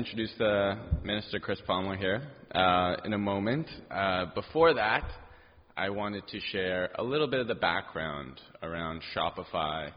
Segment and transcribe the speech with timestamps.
[0.00, 2.22] introduce the Minister Chris Palmer here
[2.54, 3.66] uh, in a moment.
[3.90, 5.06] Uh, before that,
[5.76, 9.90] I wanted to share a little bit of the background around Shopify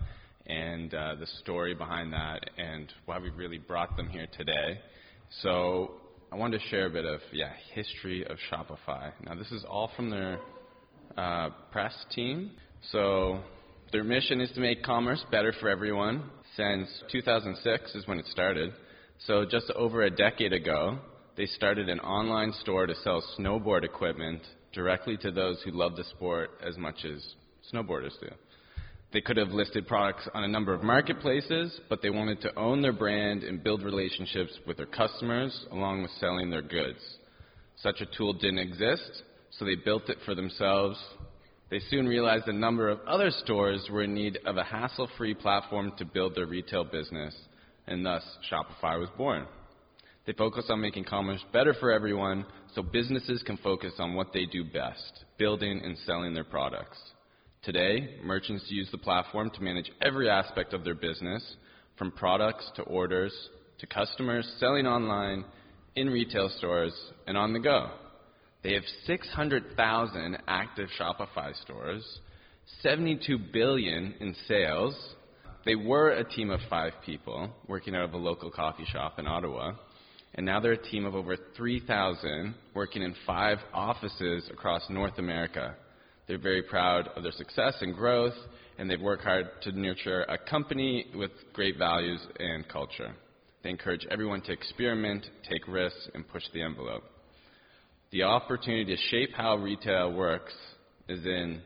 [0.45, 4.81] and uh, the story behind that and why we really brought them here today.
[5.41, 5.91] So
[6.33, 9.13] I wanted to share a bit of yeah history of Shopify.
[9.25, 10.37] Now this is all from their
[11.17, 12.51] uh, press team.
[12.91, 13.39] So
[13.93, 16.29] their mission is to make commerce better for everyone.
[16.57, 18.73] Since 2006 is when it started.
[19.19, 20.99] So just over a decade ago,
[21.37, 24.41] they started an online store to sell snowboard equipment
[24.73, 27.25] directly to those who love the sport as much as
[27.73, 28.29] snowboarders do.
[29.13, 32.81] They could have listed products on a number of marketplaces, but they wanted to own
[32.81, 36.99] their brand and build relationships with their customers along with selling their goods.
[37.77, 40.99] Such a tool didn't exist, so they built it for themselves.
[41.69, 45.33] They soon realized a number of other stores were in need of a hassle free
[45.35, 47.35] platform to build their retail business
[47.87, 49.45] and thus Shopify was born.
[50.25, 54.45] They focus on making commerce better for everyone so businesses can focus on what they
[54.45, 56.97] do best, building and selling their products.
[57.61, 61.55] Today, merchants use the platform to manage every aspect of their business,
[61.97, 63.33] from products to orders
[63.79, 65.43] to customers selling online,
[65.95, 66.93] in retail stores,
[67.27, 67.91] and on the go.
[68.63, 72.03] They have 600,000 active Shopify stores,
[72.81, 74.95] 72 billion in sales,
[75.65, 79.27] they were a team of five people working out of a local coffee shop in
[79.27, 79.73] Ottawa,
[80.35, 85.75] and now they're a team of over 3,000 working in five offices across North America.
[86.27, 88.33] They're very proud of their success and growth,
[88.77, 93.13] and they've worked hard to nurture a company with great values and culture.
[93.63, 97.03] They encourage everyone to experiment, take risks, and push the envelope.
[98.11, 100.53] The opportunity to shape how retail works
[101.07, 101.61] is in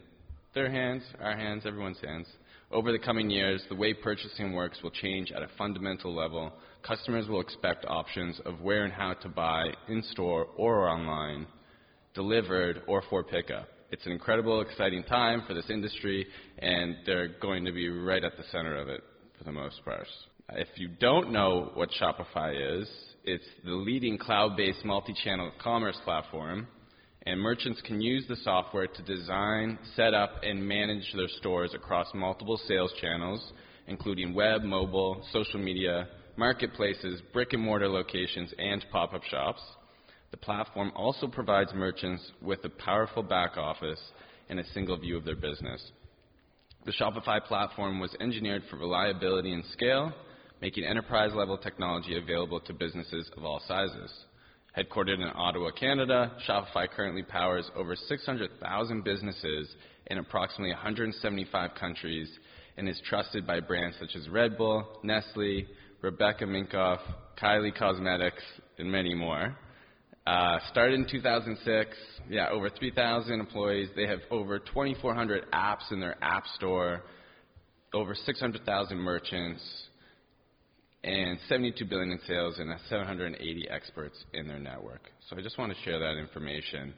[0.54, 2.28] their hands, our hands, everyone's hands.
[2.70, 6.52] Over the coming years, the way purchasing works will change at a fundamental level.
[6.84, 11.48] Customers will expect options of where and how to buy in-store or online,
[12.14, 13.70] delivered or for pickup.
[13.90, 16.28] It's an incredible, exciting time for this industry,
[16.60, 19.02] and they're going to be right at the center of it
[19.38, 20.08] for the most part.
[20.52, 22.90] If you don't know what Shopify is,
[23.24, 26.68] it's the leading cloud-based multi-channel commerce platform
[27.28, 32.08] and merchants can use the software to design, set up, and manage their stores across
[32.14, 33.52] multiple sales channels,
[33.88, 36.08] including web, mobile, social media,
[36.38, 39.62] marketplaces, brick-and-mortar locations, and pop-up shops.
[40.32, 44.00] The platform also provides merchants with a powerful back office
[44.48, 45.86] and a single view of their business.
[46.86, 50.14] The Shopify platform was engineered for reliability and scale,
[50.62, 54.14] making enterprise-level technology available to businesses of all sizes.
[54.78, 59.68] Headquartered in Ottawa, Canada, Shopify currently powers over 600,000 businesses
[60.06, 62.30] in approximately 175 countries
[62.78, 65.66] and is trusted by brands such as Red Bull, Nestle,
[66.04, 67.00] Rebecca Minkoff,
[67.42, 68.44] Kylie Cosmetics,
[68.78, 69.58] and many more.
[70.28, 71.98] Uh, started in 2006,
[72.30, 73.90] yeah, over 3,000 employees.
[73.96, 77.02] They have over 2,400 apps in their app store,
[77.96, 79.87] over 600,000 merchants,
[81.08, 85.10] and 72 billion in sales and 780 experts in their network.
[85.30, 86.94] So I just want to share that information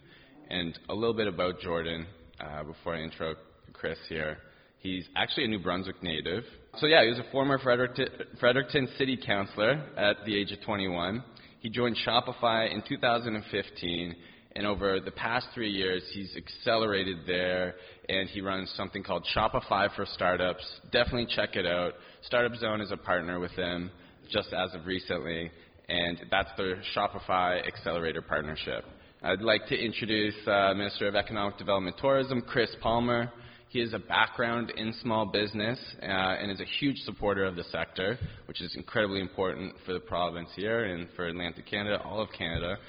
[0.49, 2.07] and a little bit about Jordan
[2.39, 3.35] uh, before I intro
[3.71, 4.37] Chris here.
[4.79, 6.43] He's actually a New Brunswick native.
[6.77, 8.07] So yeah, he was a former Fredericton,
[8.39, 11.23] Fredericton City Councillor at the age of 21.
[11.59, 14.15] He joined Shopify in 2015
[14.55, 17.75] and over the past three years, he's accelerated there,
[18.07, 20.65] and he runs something called Shopify for Startups.
[20.91, 21.93] Definitely check it out.
[22.23, 23.91] Startup Zone is a partner with them
[24.31, 25.51] just as of recently,
[25.87, 28.85] and that's the Shopify Accelerator Partnership.
[29.21, 33.31] I'd like to introduce uh, Minister of Economic Development Tourism, Chris Palmer.
[33.67, 37.65] He has a background in small business uh, and is a huge supporter of the
[37.65, 38.17] sector,
[38.47, 42.79] which is incredibly important for the province here and for Atlantic Canada, all of Canada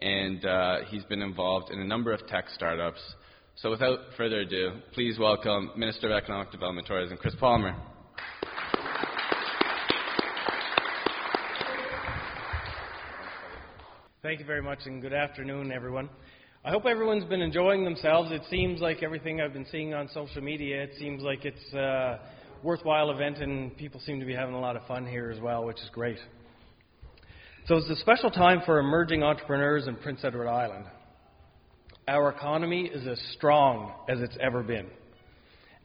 [0.00, 3.00] and uh, he's been involved in a number of tech startups.
[3.56, 7.74] So without further ado, please welcome Minister of Economic Development Tourism, Chris Palmer.
[14.22, 16.10] Thank you very much, and good afternoon, everyone.
[16.64, 18.32] I hope everyone's been enjoying themselves.
[18.32, 22.18] It seems like everything I've been seeing on social media, it seems like it's a
[22.62, 25.64] worthwhile event, and people seem to be having a lot of fun here as well,
[25.64, 26.18] which is great.
[27.66, 30.84] So it's a special time for emerging entrepreneurs in Prince Edward Island.
[32.06, 34.86] Our economy is as strong as it's ever been.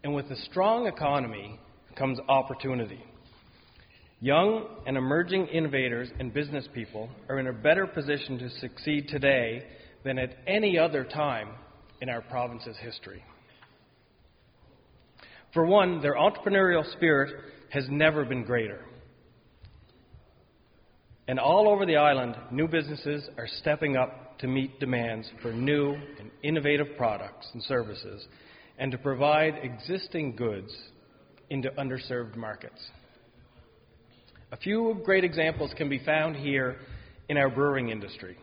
[0.04, 1.60] And with a strong economy
[1.98, 3.04] comes opportunity.
[4.20, 9.64] Young and emerging innovators and business people are in a better position to succeed today
[10.04, 11.50] than at any other time
[12.00, 13.24] in our province's history.
[15.52, 17.34] For one, their entrepreneurial spirit
[17.72, 18.86] has never been greater.
[21.32, 25.94] And all over the island, new businesses are stepping up to meet demands for new
[26.20, 28.28] and innovative products and services
[28.78, 30.76] and to provide existing goods
[31.50, 32.86] into underserved markets.
[34.52, 36.80] A few great examples can be found here
[37.30, 38.36] in our brewing industry.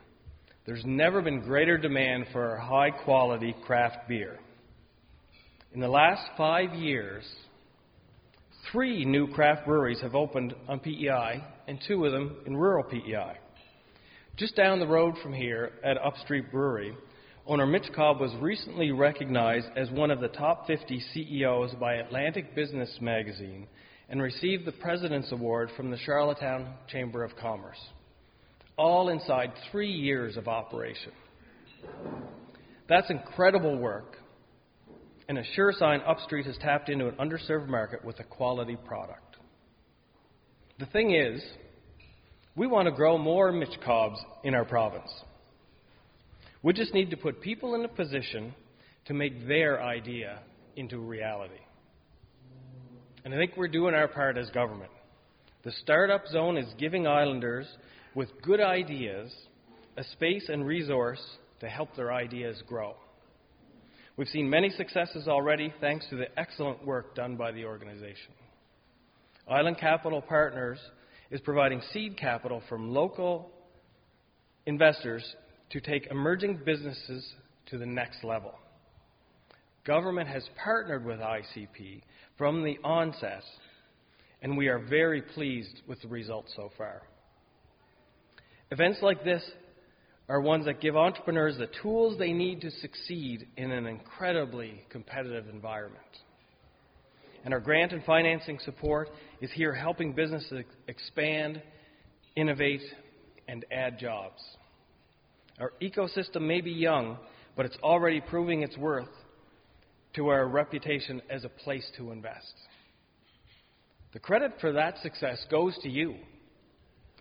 [0.64, 4.38] There's never been greater demand for high quality craft beer.
[5.74, 7.22] In the last five years,
[8.72, 13.38] three new craft breweries have opened on PEI, and two of them in rural PEI.
[14.36, 16.94] Just down the road from here at Upstreet Brewery,
[17.46, 22.54] owner Mitch Cobb was recently recognized as one of the top 50 CEOs by Atlantic
[22.54, 23.66] Business Magazine
[24.10, 27.78] and received the President's Award from the Charlottetown Chamber of Commerce,
[28.76, 31.12] all inside three years of operation.
[32.88, 34.17] That's incredible work
[35.28, 39.36] and a sure sign Upstreet has tapped into an underserved market with a quality product.
[40.78, 41.42] The thing is,
[42.56, 45.10] we want to grow more Mitch Cobbs in our province.
[46.62, 48.54] We just need to put people in a position
[49.06, 50.40] to make their idea
[50.76, 51.54] into reality.
[53.24, 54.90] And I think we're doing our part as government.
[55.64, 57.66] The Startup Zone is giving islanders
[58.14, 59.32] with good ideas
[59.96, 61.20] a space and resource
[61.60, 62.94] to help their ideas grow.
[64.18, 68.32] We've seen many successes already thanks to the excellent work done by the organization.
[69.48, 70.80] Island Capital Partners
[71.30, 73.48] is providing seed capital from local
[74.66, 75.24] investors
[75.70, 77.32] to take emerging businesses
[77.66, 78.54] to the next level.
[79.86, 82.02] Government has partnered with ICP
[82.36, 83.44] from the onset,
[84.42, 87.02] and we are very pleased with the results so far.
[88.72, 89.48] Events like this
[90.28, 95.48] are ones that give entrepreneurs the tools they need to succeed in an incredibly competitive
[95.48, 96.02] environment.
[97.44, 99.08] And our grant and financing support
[99.40, 101.62] is here helping businesses expand,
[102.36, 102.82] innovate,
[103.46, 104.42] and add jobs.
[105.58, 107.16] Our ecosystem may be young,
[107.56, 109.08] but it's already proving its worth
[110.14, 112.52] to our reputation as a place to invest.
[114.12, 116.16] The credit for that success goes to you.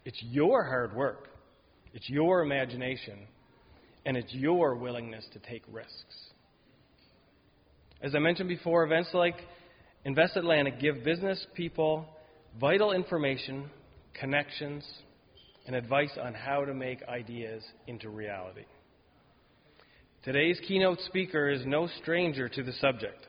[0.06, 1.30] It's your hard work,
[1.98, 3.18] it's your imagination,
[4.06, 6.16] and it's your willingness to take risks.
[8.04, 9.34] As I mentioned before, events like
[10.06, 12.06] Invest Atlantic give business people
[12.62, 13.72] vital information,
[14.14, 14.88] connections,
[15.66, 18.66] and advice on how to make ideas into reality.
[20.22, 23.26] Today's keynote speaker is no stranger to the subject.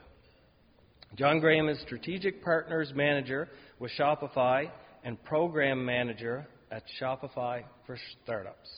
[1.17, 3.49] Jordan Graham is Strategic Partners Manager
[3.79, 4.70] with Shopify
[5.05, 8.69] and Program Manager at Shopify for Startups.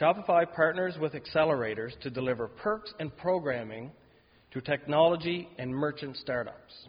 [0.00, 3.92] Shopify partners with accelerators to deliver perks and programming
[4.52, 6.88] to technology and merchant startups.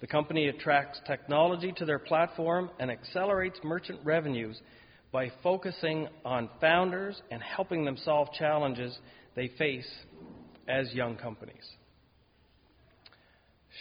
[0.00, 4.60] The company attracts technology to their platform and accelerates merchant revenues
[5.12, 8.98] by focusing on founders and helping them solve challenges
[9.34, 9.88] they face
[10.66, 11.68] as young companies.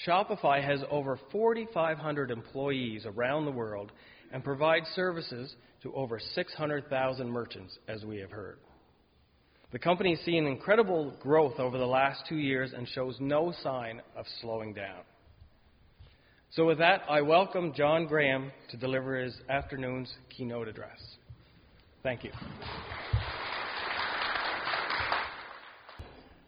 [0.06, 3.92] Shopify has over 4,500 employees around the world
[4.32, 8.58] and provides services to over 600,000 merchants, as we have heard.
[9.72, 14.02] The company has seen incredible growth over the last two years and shows no sign
[14.18, 15.00] of slowing down.
[16.52, 21.00] So, with that, I welcome Jordan Graham to deliver his afternoon's keynote address.
[22.04, 22.32] Thank you.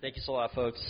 [0.02, 0.82] Thank you so much, folks.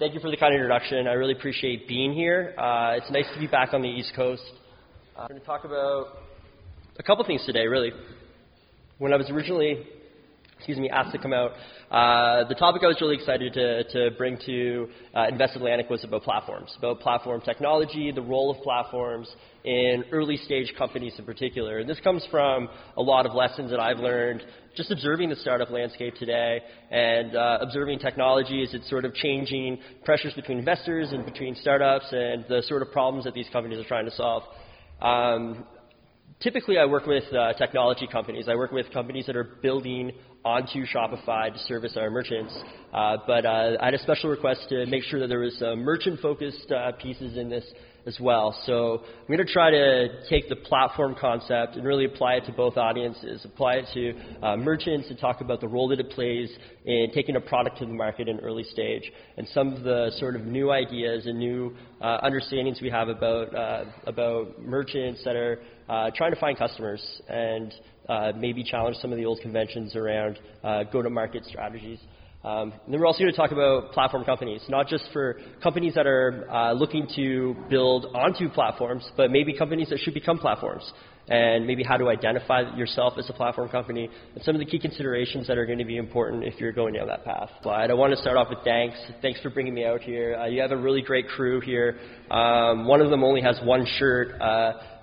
[0.00, 1.06] Thank you for the kind introduction.
[1.06, 2.56] I really appreciate being here.
[2.58, 4.42] Uh, it's nice to be back on the East Coast.
[5.16, 6.08] Uh, I'm going to talk about
[6.98, 7.90] a couple things today, really.
[8.98, 9.86] When I was originally
[10.56, 11.52] excuse me, asked to come out.
[11.90, 16.02] Uh, the topic I was really excited to, to bring to uh, Invest Atlantic was
[16.02, 19.28] about platforms, about platform technology, the role of platforms
[19.64, 21.78] in early stage companies in particular.
[21.78, 24.42] And this comes from a lot of lessons that I've learned
[24.76, 29.78] just observing the startup landscape today and uh, observing technology as it's sort of changing
[30.04, 33.88] pressures between investors and between startups and the sort of problems that these companies are
[33.88, 34.42] trying to solve.
[35.00, 35.64] Um,
[36.40, 38.48] typically, I work with uh, technology companies.
[38.48, 40.12] I work with companies that are building
[40.44, 42.56] onto Shopify to service our merchants.
[42.92, 46.70] Uh, but uh, I had a special request to make sure that there was merchant-focused
[46.70, 47.64] uh, pieces in this
[48.06, 48.56] as well.
[48.66, 52.52] So I'm going to try to take the platform concept and really apply it to
[52.52, 56.48] both audiences, apply it to uh, merchants and talk about the role that it plays
[56.84, 60.36] in taking a product to the market in early stage and some of the sort
[60.36, 65.60] of new ideas and new uh, understandings we have about, uh, about merchants that are
[65.88, 67.74] uh, trying to find customers and
[68.08, 71.98] uh, maybe challenge some of the old conventions around uh, go-to-market strategies.
[72.46, 76.06] Um, then we're also going to talk about platform companies, not just for companies that
[76.06, 80.92] are uh, looking to build onto platforms, but maybe companies that should become platforms.
[81.28, 84.78] and maybe how to identify yourself as a platform company, and some of the key
[84.78, 87.50] considerations that are going to be important if you're going down that path.
[87.64, 88.96] But I want to start off with thanks.
[89.22, 90.36] Thanks for bringing me out here.
[90.36, 91.98] Uh, you have a really great crew here.
[92.30, 94.40] Um, one of them only has one shirt.
[94.40, 94.44] Uh,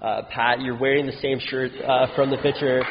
[0.02, 2.82] uh, Pat, you're wearing the same shirt uh, from the picture.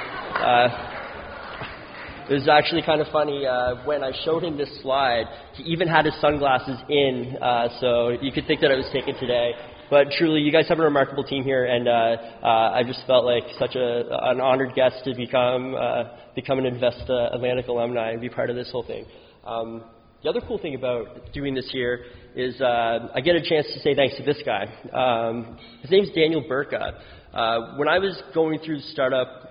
[2.30, 5.26] It was actually kind of funny uh, when I showed him this slide.
[5.54, 9.18] He even had his sunglasses in, uh, so you could think that it was taken
[9.18, 9.52] today.
[9.90, 13.24] But truly, you guys have a remarkable team here, and uh, uh, I just felt
[13.24, 18.12] like such a, an honored guest to become uh, become an Invest uh, Atlantic alumni
[18.12, 19.04] and be part of this whole thing.
[19.44, 19.84] Um,
[20.22, 22.04] the other cool thing about doing this here
[22.36, 24.64] is uh, I get a chance to say thanks to this guy.
[24.92, 27.00] Um, his name's Daniel Burka.
[27.34, 29.50] Uh, when I was going through startup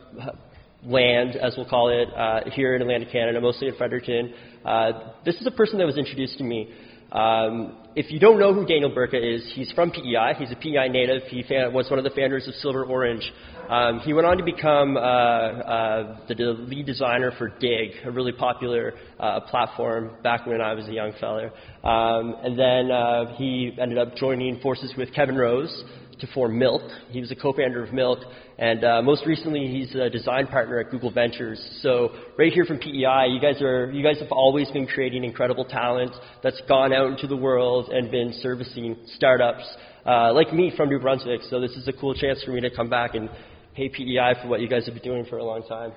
[0.85, 4.33] land, as we'll call it, uh, here in Atlantic Canada, mostly in Fredericton.
[4.65, 4.91] Uh,
[5.25, 6.69] this is a person that was introduced to me.
[7.11, 10.33] Um, if you don't know who Daniel Burka is, he's from PEI.
[10.37, 11.23] He's a PEI native.
[11.23, 13.29] He was one of the founders of Silver Orange.
[13.69, 18.31] Um, he went on to become uh, uh, the lead designer for Digg, a really
[18.31, 21.51] popular uh, platform back when I was a young fellow.
[21.83, 25.83] Um, and then uh, he ended up joining forces with Kevin Rose,
[26.21, 26.83] to form Milk.
[27.09, 28.19] He was a co-founder of Milk,
[28.57, 31.59] and uh, most recently he's a design partner at Google Ventures.
[31.81, 35.65] So right here from PEI, you guys are you guys have always been creating incredible
[35.65, 36.11] talent
[36.41, 39.63] that's gone out into the world and been servicing startups
[40.05, 41.41] uh, like me from New Brunswick.
[41.49, 43.29] So this is a cool chance for me to come back and
[43.75, 45.91] pay PEI for what you guys have been doing for a long time.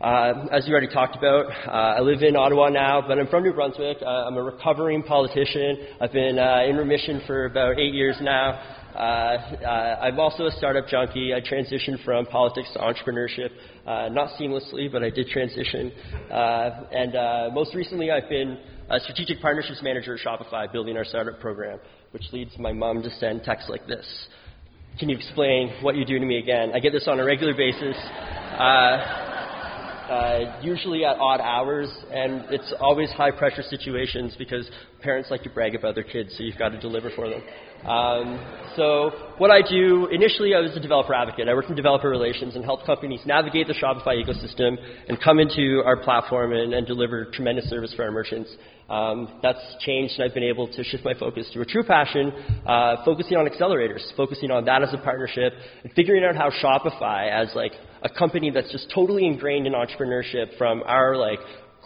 [0.00, 3.44] Uh, as you already talked about, uh, I live in Ottawa now, but I'm from
[3.44, 3.98] New Brunswick.
[4.02, 5.76] Uh, I'm a recovering politician.
[6.00, 8.81] I've been uh, in remission for about eight years now.
[8.94, 11.32] Uh, uh, I'm also a startup junkie.
[11.34, 13.50] I transitioned from politics to entrepreneurship,
[13.86, 15.92] uh, not seamlessly, but I did transition.
[16.30, 18.58] Uh, and uh, most recently, I've been
[18.90, 21.78] a strategic partnerships manager at Shopify, building our startup program,
[22.10, 24.06] which leads my mom to send texts like this.
[24.98, 26.72] Can you explain what you do to me again?
[26.74, 27.96] I get this on a regular basis.
[27.96, 29.30] Uh,
[30.12, 34.70] uh, usually at odd hours, and it's always high pressure situations because
[35.00, 37.42] parents like to brag about their kids, so you've got to deliver for them.
[37.86, 38.38] Um,
[38.76, 41.48] so what I do, initially I was a developer advocate.
[41.48, 44.76] I worked in developer relations and helped companies navigate the Shopify ecosystem
[45.08, 48.50] and come into our platform and, and deliver tremendous service for our merchants.
[48.88, 52.32] Um, that's changed and I've been able to shift my focus to a true passion,
[52.66, 57.30] uh, focusing on accelerators, focusing on that as a partnership, and figuring out how Shopify
[57.30, 57.72] as like
[58.02, 61.38] a company that's just totally ingrained in entrepreneurship from our like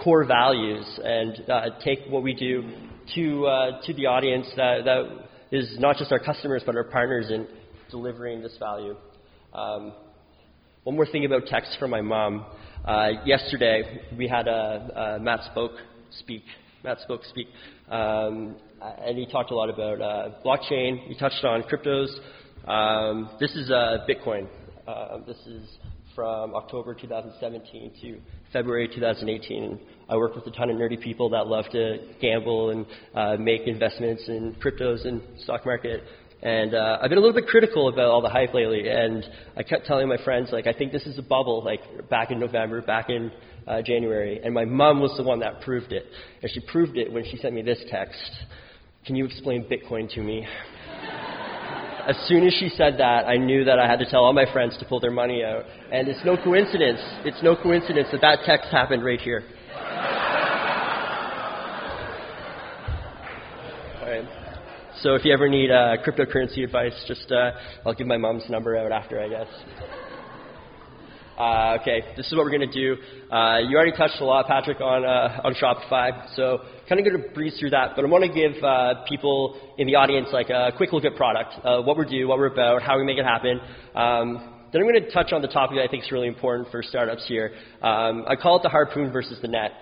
[0.03, 2.62] core values and uh, take what we do
[3.15, 7.31] to, uh, to the audience that, that is not just our customers but our partners
[7.31, 7.47] in
[7.91, 8.97] delivering this value.
[9.53, 9.93] Um,
[10.85, 12.47] one more thing about text from my mom.
[12.85, 15.73] Uh, yesterday we had a, a Matt Spoke
[16.19, 16.45] speak.
[16.85, 17.49] Matt Spoke speak,
[17.91, 21.09] um, and he talked a lot about uh, blockchain.
[21.09, 22.09] He touched on cryptos.
[22.69, 24.47] Um, this is uh, Bitcoin.
[24.87, 25.69] Uh, this is
[26.16, 28.18] from October 2017 to
[28.50, 29.78] February 2018.
[30.08, 33.66] I work with a ton of nerdy people that love to gamble and uh, make
[33.66, 36.02] investments in cryptos and stock market.
[36.42, 39.25] And uh, I've been a little bit critical about all the hype lately, and
[39.56, 42.40] I kept telling my friends, like, I think this is a bubble, like, back in
[42.40, 43.30] November, back in
[43.66, 44.40] uh, January.
[44.42, 46.04] And my mom was the one that proved it.
[46.42, 48.30] And she proved it when she sent me this text
[49.04, 50.46] Can you explain Bitcoin to me?
[52.06, 54.50] As soon as she said that, I knew that I had to tell all my
[54.52, 55.64] friends to pull their money out.
[55.92, 59.42] And it's no coincidence, it's no coincidence that that text happened right here.
[65.02, 67.52] So if you ever need uh, cryptocurrency advice, just uh,
[67.84, 69.46] I'll give my mom's number out after, I guess.
[71.37, 72.97] Uh, okay, this is what we're going to do.
[73.31, 77.23] Uh, you already touched a lot, Patrick, on, uh, on Shopify, so kind of going
[77.23, 77.93] to breeze through that.
[77.95, 81.14] But I want to give uh, people in the audience like a quick look at
[81.14, 83.61] product, uh, what we do, what we're about, how we make it happen.
[83.95, 86.83] Um, then I'm going to touch on the topic I think is really important for
[86.83, 87.52] startups here.
[87.83, 89.73] Um, I call it the harpoon versus the net.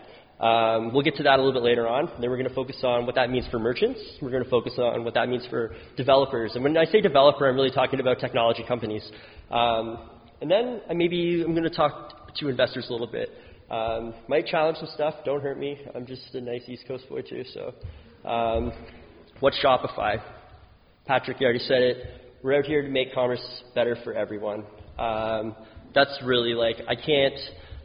[0.40, 2.10] Um, we'll get to that a little bit later on.
[2.20, 4.00] Then we're going to focus on what that means for merchants.
[4.20, 6.52] We're going to focus on what that means for developers.
[6.56, 9.08] And when I say developer, I'm really talking about technology companies.
[9.50, 13.30] Um, and then uh, maybe I'm going to talk to investors a little bit.
[13.70, 15.14] Um, might challenge some stuff.
[15.24, 15.78] Don't hurt me.
[15.94, 17.44] I'm just a nice East Coast boy too.
[17.52, 17.74] So,
[18.28, 18.72] um,
[19.40, 20.22] what's Shopify?
[21.06, 21.96] Patrick, you already said it.
[22.42, 23.42] We're out here to make commerce
[23.74, 24.64] better for everyone.
[24.98, 25.56] Um,
[25.94, 27.38] that's really like I can't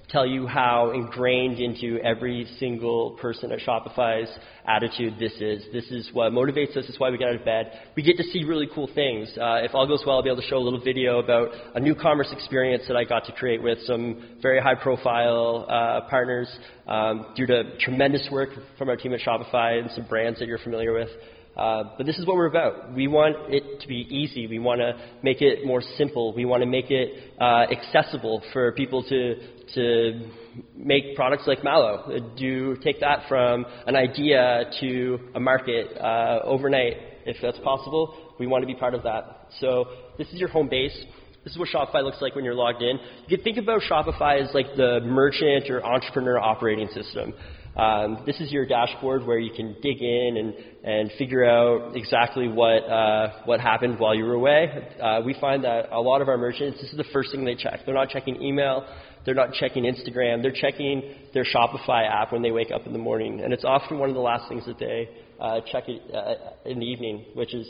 [0.10, 4.30] tell you how ingrained into every single person at Shopify's
[4.66, 5.64] attitude this is.
[5.72, 6.86] This is what motivates us.
[6.86, 7.72] This is why we get out of bed.
[7.96, 9.30] We get to see really cool things.
[9.38, 11.80] Uh, if all goes well, I'll be able to show a little video about a
[11.80, 16.50] new commerce experience that I got to create with some very high-profile uh, partners
[16.88, 20.58] um, due to tremendous work from our team at Shopify and some brands that you're
[20.60, 21.10] familiar with.
[21.56, 22.94] Uh, but this is what we're about.
[22.94, 24.48] We want it to be easy.
[24.48, 26.34] We want to make it more simple.
[26.34, 29.36] We want to make it uh, accessible for people to
[29.76, 30.30] to
[30.76, 32.32] make products like Mallow.
[32.38, 36.94] Do take that from an idea to a market uh, overnight,
[37.26, 38.36] if that's possible.
[38.40, 39.48] We want to be part of that.
[39.60, 39.86] So
[40.18, 40.98] this is your home base.
[41.44, 43.00] This is what Shopify looks like when you're logged in.
[43.28, 47.34] You can think about Shopify as like the merchant or entrepreneur operating system.
[47.80, 52.50] Um, this is your dashboard where you can dig in and, and figure out exactly
[52.50, 54.68] what, uh, what happened while you were away.
[55.02, 57.56] Uh, we find that a lot of our merchants, this is the first thing they
[57.56, 57.80] check.
[57.86, 58.86] They're not checking email,
[59.26, 63.00] they're not checking Instagram, they're checking their Shopify app when they wake up in the
[63.00, 63.40] morning.
[63.40, 65.08] And it's often one of the last things that they
[65.40, 67.66] uh, check it, uh, in the evening, which is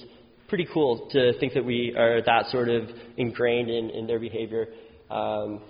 [0.48, 4.70] pretty cool to think that we are that sort of ingrained in, in their behavior.
[5.12, 5.62] Um,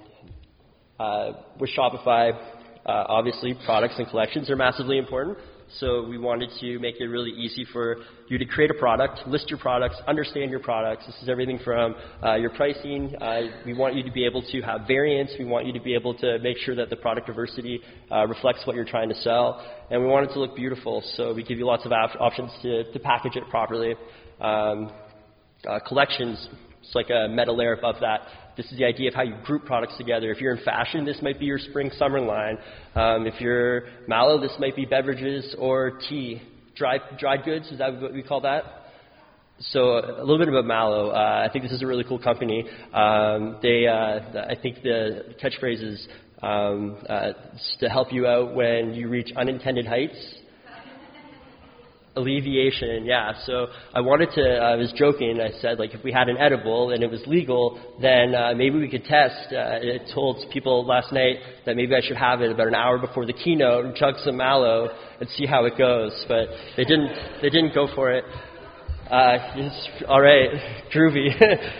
[0.97, 2.58] uh, with Shopify,
[2.89, 5.37] uh, obviously, products and collections are massively important.
[5.79, 7.97] So we wanted to make it really easy for
[8.29, 11.05] you to create a product, list your products, understand your products.
[11.05, 11.93] This is everything from
[12.23, 13.15] uh, your pricing.
[13.21, 15.33] Uh, we want you to be able to have variants.
[15.37, 17.81] We want you to be able to make sure that the product diversity
[18.11, 19.63] uh, reflects what you're trying to sell.
[19.91, 21.03] And we want it to look beautiful.
[21.13, 23.93] So we give you lots of op- options to, to package it properly.
[24.41, 24.91] Um,
[25.67, 26.49] uh, collections,
[26.81, 28.21] it's like a meta layer above that.
[28.59, 30.33] This is the idea of how you group products together.
[30.33, 32.57] If you're in fashion, this might be your spring summer line.
[32.93, 36.41] Um, if you're mallow, this might be beverages or tea.
[36.75, 38.63] Dry, dried goods, is that what we call that?
[39.59, 41.11] So a little bit about Mallow.
[41.11, 42.65] Uh, I think this is a really cool company.
[42.93, 46.07] Um, they, uh, I think the catchphrase is
[46.41, 47.31] um, uh,
[47.79, 50.17] to help you out when you reach unintended heights.
[52.15, 53.33] Alleviation, yeah.
[53.45, 56.91] So I wanted to, I was joking, I said, like, if we had an edible
[56.91, 59.53] and it was legal, then uh, maybe we could test.
[59.53, 62.97] Uh, I told people last night that maybe I should have it about an hour
[62.97, 66.11] before the keynote and chug some mallow and see how it goes.
[66.27, 68.23] But they didn't, they didn't go for it.
[69.09, 70.49] Uh, it's, all right,
[70.93, 71.29] groovy.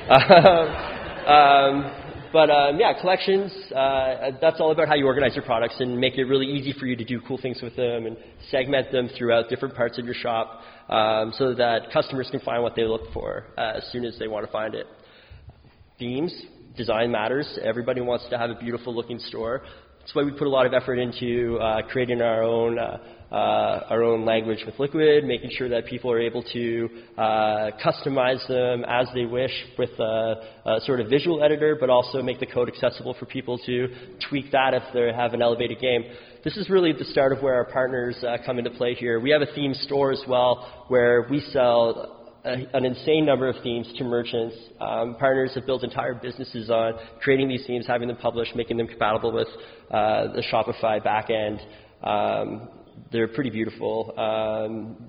[1.28, 1.99] um,
[2.32, 6.18] but um, yeah, collections, uh, that's all about how you organize your products and make
[6.18, 8.18] it really easy for you to do cool things with them and
[8.52, 12.76] segment them throughout different parts of your shop um, so that customers can find what
[12.76, 14.86] they look for uh, as soon as they want to find it.
[15.98, 16.34] Themes,
[16.78, 17.60] design matters.
[17.64, 19.62] Everybody wants to have a beautiful looking store.
[20.00, 22.98] That's why we put a lot of effort into uh, creating our own uh,
[23.32, 28.46] uh, our own language with Liquid, making sure that people are able to uh, customize
[28.48, 32.46] them as they wish with a, a, sort of visual editor, but also make the
[32.46, 33.88] code accessible for people to
[34.30, 36.04] tweak that if they have an elevated game.
[36.44, 39.20] This is really the start of where our partners uh, come into play here.
[39.20, 43.92] We have a theme store as well where we sell an insane number of themes
[43.98, 44.56] to merchants.
[44.80, 48.88] Um, partners have built entire businesses on creating these themes, having them published, making them
[48.88, 49.48] compatible with
[49.92, 51.60] uh, the Shopify backend.
[52.02, 52.70] Um,
[53.12, 54.14] they're pretty beautiful.
[54.18, 55.08] Um,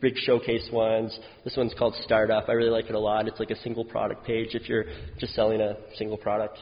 [0.00, 1.18] big showcase ones.
[1.44, 2.48] This one's called Startup.
[2.48, 3.28] I really like it a lot.
[3.28, 4.84] It's like a single product page if you're
[5.18, 6.58] just selling a single product.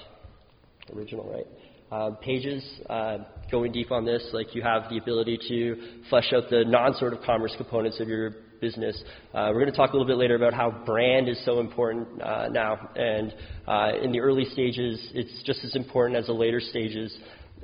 [0.95, 1.47] Original, right?
[1.91, 3.19] Uh, pages, uh,
[3.51, 7.13] going deep on this, like you have the ability to flesh out the non sort
[7.13, 9.03] of commerce components of your business.
[9.33, 12.21] Uh, we're going to talk a little bit later about how brand is so important
[12.21, 12.91] uh, now.
[12.97, 13.35] And
[13.67, 17.17] uh, in the early stages, it's just as important as the later stages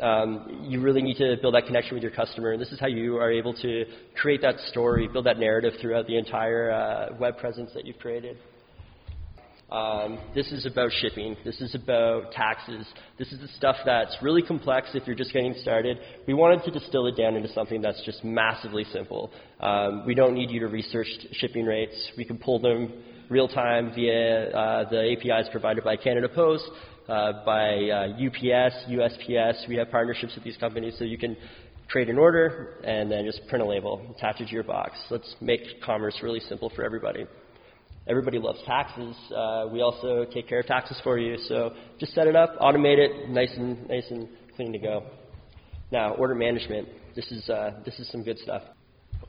[0.02, 2.52] um, you really need to build that connection with your customer.
[2.52, 3.84] And this is how you are able to
[4.20, 8.38] create that story, build that narrative throughout the entire uh, web presence that you've created.
[9.70, 11.36] Um, this is about shipping.
[11.44, 12.86] This is about taxes.
[13.18, 15.98] This is the stuff that's really complex if you're just getting started.
[16.28, 19.32] We wanted to distill it down into something that's just massively simple.
[19.60, 21.94] Um, we don't need you to research shipping rates.
[22.16, 22.92] We can pull them
[23.30, 26.64] real time via uh, the APIs provided by Canada Post
[27.08, 29.68] uh, by UPS, uh, USPS.
[29.68, 31.36] We have partnerships with these companies, so you can
[31.88, 34.98] create an order and then just print a label, attach it to your box.
[35.10, 37.26] Let's make commerce really simple for everybody.
[38.06, 39.16] Everybody loves taxes.
[39.34, 41.36] Uh, we also take care of taxes for you.
[41.48, 45.06] So just set it up, automate it, nice and nice and clean to go.
[45.90, 46.88] Now, order management.
[47.14, 48.62] This is uh, this is some good stuff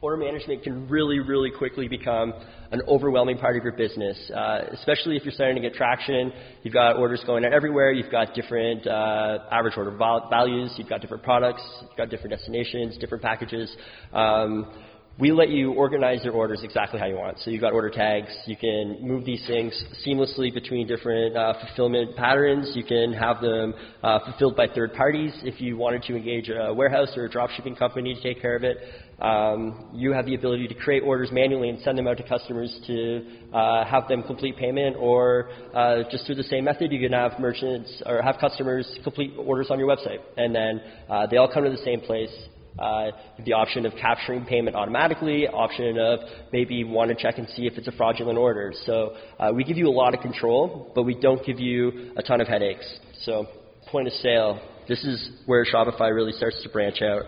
[0.06, 2.32] order management can really, really quickly become
[2.72, 6.32] an overwhelming part of your business, uh, especially if you're starting to get traction.
[6.62, 7.92] You've got orders going out everywhere.
[7.92, 10.72] You've got different uh, average order values.
[10.78, 11.64] You've got different products.
[11.82, 13.76] You've got different destinations, different packages.
[14.14, 14.72] Um,
[15.18, 17.40] we let you organize your orders exactly how you want.
[17.40, 18.28] So you've got order tags.
[18.48, 19.74] You can move these things
[20.06, 22.74] seamlessly between different uh, fulfillment patterns.
[22.76, 26.74] You can have them uh, fulfilled by third parties if you wanted to engage a
[26.74, 28.78] warehouse or a dropshipping company to take care of it.
[29.20, 32.78] Um, you have the ability to create orders manually and send them out to customers
[32.88, 37.14] to uh, have them complete payment, or uh, just through the same method, you can
[37.14, 41.52] have merchants or have customers complete orders on your website, and then uh, they all
[41.52, 42.32] come to the same place
[42.80, 43.12] uh,
[43.46, 46.20] the option of capturing payment automatically, option of
[46.52, 48.74] maybe want to check and see if it's a fraudulent order.
[48.86, 52.22] So uh, we give you a lot of control, but we don't give you a
[52.22, 52.86] ton of headaches.
[53.22, 53.46] So
[53.88, 57.24] point of sale, this is where Shopify really starts to branch out.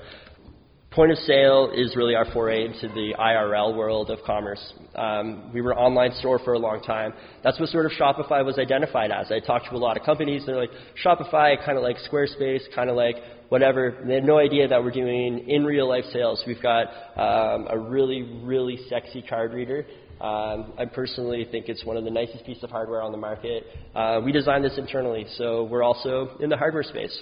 [0.97, 4.73] Point of sale is really our foray into the IRL world of commerce.
[4.95, 7.13] Um, we were an online store for a long time.
[7.43, 9.31] That's what sort of Shopify was identified as.
[9.31, 10.47] I talked to a lot of companies.
[10.47, 10.71] They're like,
[11.05, 13.17] Shopify, kind of like Squarespace, kind of like
[13.49, 14.03] whatever.
[14.07, 16.43] They had no idea that we're doing in real life sales.
[16.47, 19.85] We've got um, a really, really sexy card reader.
[20.19, 23.65] Um, I personally think it's one of the nicest pieces of hardware on the market.
[23.93, 27.15] Uh, we designed this internally, so we're also in the hardware space.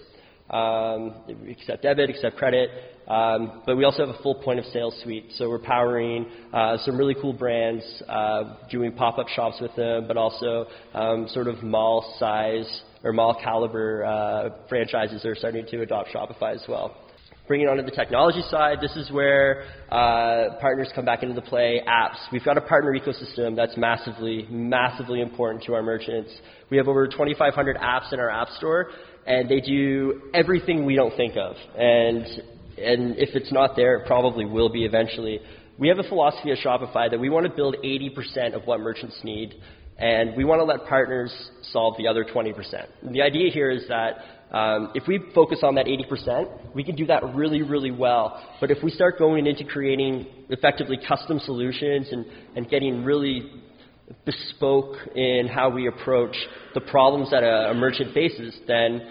[0.50, 2.70] Um, accept debit, accept credit,
[3.08, 5.28] um, but we also have a full point of sale suite.
[5.38, 10.18] So we're powering uh, some really cool brands, uh, doing pop-up shops with them, but
[10.18, 15.82] also um, sort of mall size or mall caliber uh, franchises that are starting to
[15.82, 16.96] adopt Shopify as well.
[17.48, 21.44] Bringing on to the technology side, this is where uh, partners come back into the
[21.44, 21.80] play.
[21.88, 22.18] Apps.
[22.32, 26.32] We've got a partner ecosystem that's massively, massively important to our merchants.
[26.72, 28.90] We have over 2,500 apps in our app store,
[29.28, 31.56] and they do everything we don't think of.
[31.78, 32.26] And,
[32.78, 35.40] and if it's not there, it probably will be eventually.
[35.78, 39.20] We have a philosophy at Shopify that we want to build 80% of what merchants
[39.24, 39.56] need,
[39.98, 41.34] and we want to let partners
[41.72, 42.54] solve the other 20%.
[43.02, 46.96] And the idea here is that um, if we focus on that 80%, we can
[46.96, 48.42] do that really, really well.
[48.62, 53.52] But if we start going into creating effectively custom solutions and, and getting really
[54.26, 56.36] bespoke in how we approach
[56.74, 59.02] the problems that a, a merchant faces, then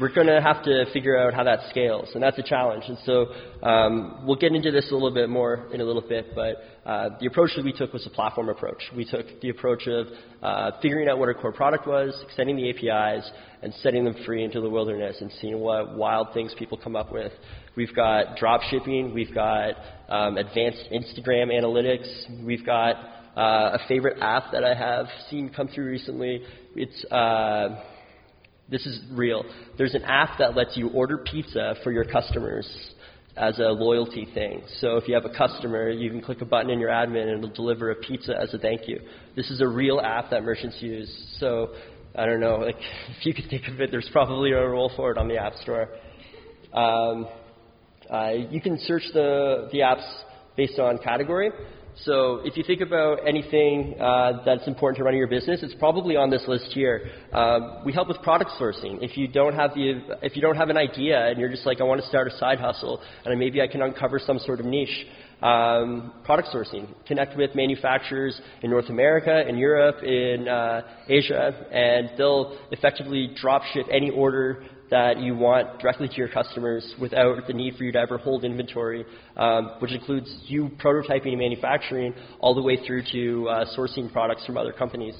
[0.00, 2.84] we're going to have to figure out how that scales, and that's a challenge.
[2.88, 3.26] And so
[3.66, 7.10] um, we'll get into this a little bit more in a little bit, but uh,
[7.20, 8.82] the approach that we took was a platform approach.
[8.94, 10.06] We took the approach of
[10.42, 13.30] uh, figuring out what our core product was, extending the APIs,
[13.62, 17.10] and setting them free into the wilderness and seeing what wild things people come up
[17.12, 17.32] with.
[17.76, 19.74] We've got drop shipping, we've got
[20.08, 22.96] um, advanced Instagram analytics, we've got
[23.36, 26.42] uh, a favorite app that I have seen come through recently.
[26.74, 27.82] It's uh,
[28.70, 29.44] this is real.
[29.78, 32.66] There's an app that lets you order pizza for your customers
[33.36, 34.62] as a loyalty thing.
[34.80, 37.44] So if you have a customer, you can click a button in your admin and
[37.44, 39.00] it'll deliver a pizza as a thank you.
[39.36, 41.36] This is a real app that merchants use.
[41.38, 41.74] So
[42.14, 42.76] I don't know, like
[43.18, 45.54] if you could think of it, there's probably a role for it on the App
[45.56, 45.88] Store.
[46.72, 47.28] Um,
[48.10, 50.06] uh, you can search the the apps
[50.56, 51.50] based on category.
[52.04, 56.14] So if you think about anything uh, that's important to running your business, it's probably
[56.14, 57.10] on this list here.
[57.32, 58.98] Um, we help with product sourcing.
[59.02, 61.80] If you don't have the, if you don't have an idea and you're just like,
[61.80, 64.66] I want to start a side hustle, and maybe I can uncover some sort of
[64.66, 65.06] niche.
[65.42, 66.88] Um, product sourcing.
[67.06, 73.62] Connect with manufacturers in North America, in Europe, in uh, Asia, and they'll effectively drop
[73.74, 77.92] ship any order that you want directly to your customers without the need for you
[77.92, 79.04] to ever hold inventory,
[79.36, 84.44] um, which includes you prototyping and manufacturing all the way through to uh, sourcing products
[84.46, 85.14] from other companies.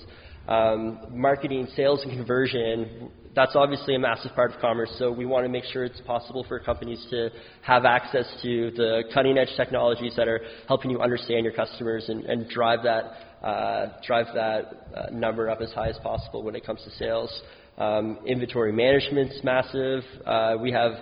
[0.48, 5.44] Um, marketing, sales, and conversion, that's obviously a massive part of commerce, so we want
[5.44, 7.30] to make sure it's possible for companies to
[7.62, 12.24] have access to the cutting edge technologies that are helping you understand your customers and,
[12.26, 16.64] and drive that, uh, drive that uh, number up as high as possible when it
[16.64, 17.42] comes to sales.
[17.78, 20.02] Um, inventory management's massive.
[20.24, 20.92] Uh, we have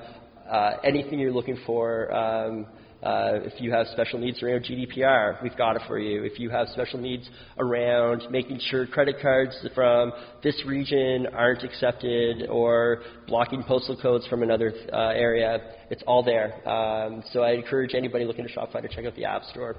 [0.51, 2.13] uh, anything you're looking for.
[2.13, 2.67] Um,
[3.01, 6.25] uh, if you have special needs around GDPR, we've got it for you.
[6.25, 12.49] If you have special needs around making sure credit cards from this region aren't accepted
[12.49, 15.59] or blocking postal codes from another uh, area,
[15.91, 16.67] it's all there.
[16.69, 19.77] Um, so I encourage anybody looking to Shopify to check out the App Store.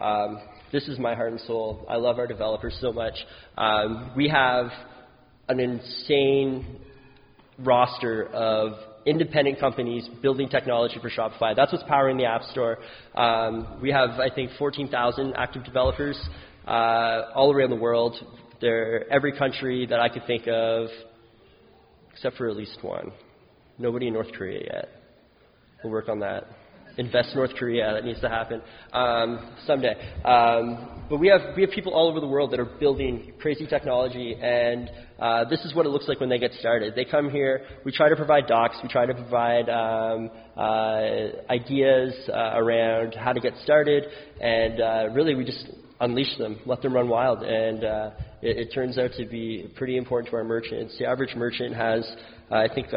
[0.00, 0.40] Um,
[0.72, 1.84] this is my heart and soul.
[1.88, 3.14] I love our developers so much.
[3.56, 4.70] Um, we have
[5.48, 6.78] an insane
[7.58, 8.72] roster of
[9.06, 11.56] independent companies building technology for Shopify.
[11.56, 12.78] That's what's powering the App Store.
[13.14, 16.18] Um, we have, I think, 14,000 active developers
[16.66, 18.16] uh, all around the world.
[18.60, 20.88] They're every country that I could think of,
[22.12, 23.12] except for at least one.
[23.78, 24.88] Nobody in North Korea yet.
[25.82, 26.44] We'll work on that
[26.98, 27.94] invest North Korea.
[27.94, 28.60] That needs to happen
[28.92, 29.94] um, someday.
[30.24, 33.66] Um, but we have we have people all over the world that are building crazy
[33.66, 36.94] technology, and uh, this is what it looks like when they get started.
[36.94, 37.62] They come here.
[37.84, 38.76] We try to provide docs.
[38.82, 44.04] We try to provide um, uh, ideas uh, around how to get started,
[44.40, 45.66] and uh, really we just
[46.00, 48.10] unleash them, let them run wild, and uh,
[48.42, 50.96] it, it turns out to be pretty important to our merchants.
[50.98, 52.08] The average merchant has,
[52.50, 52.88] uh, I think,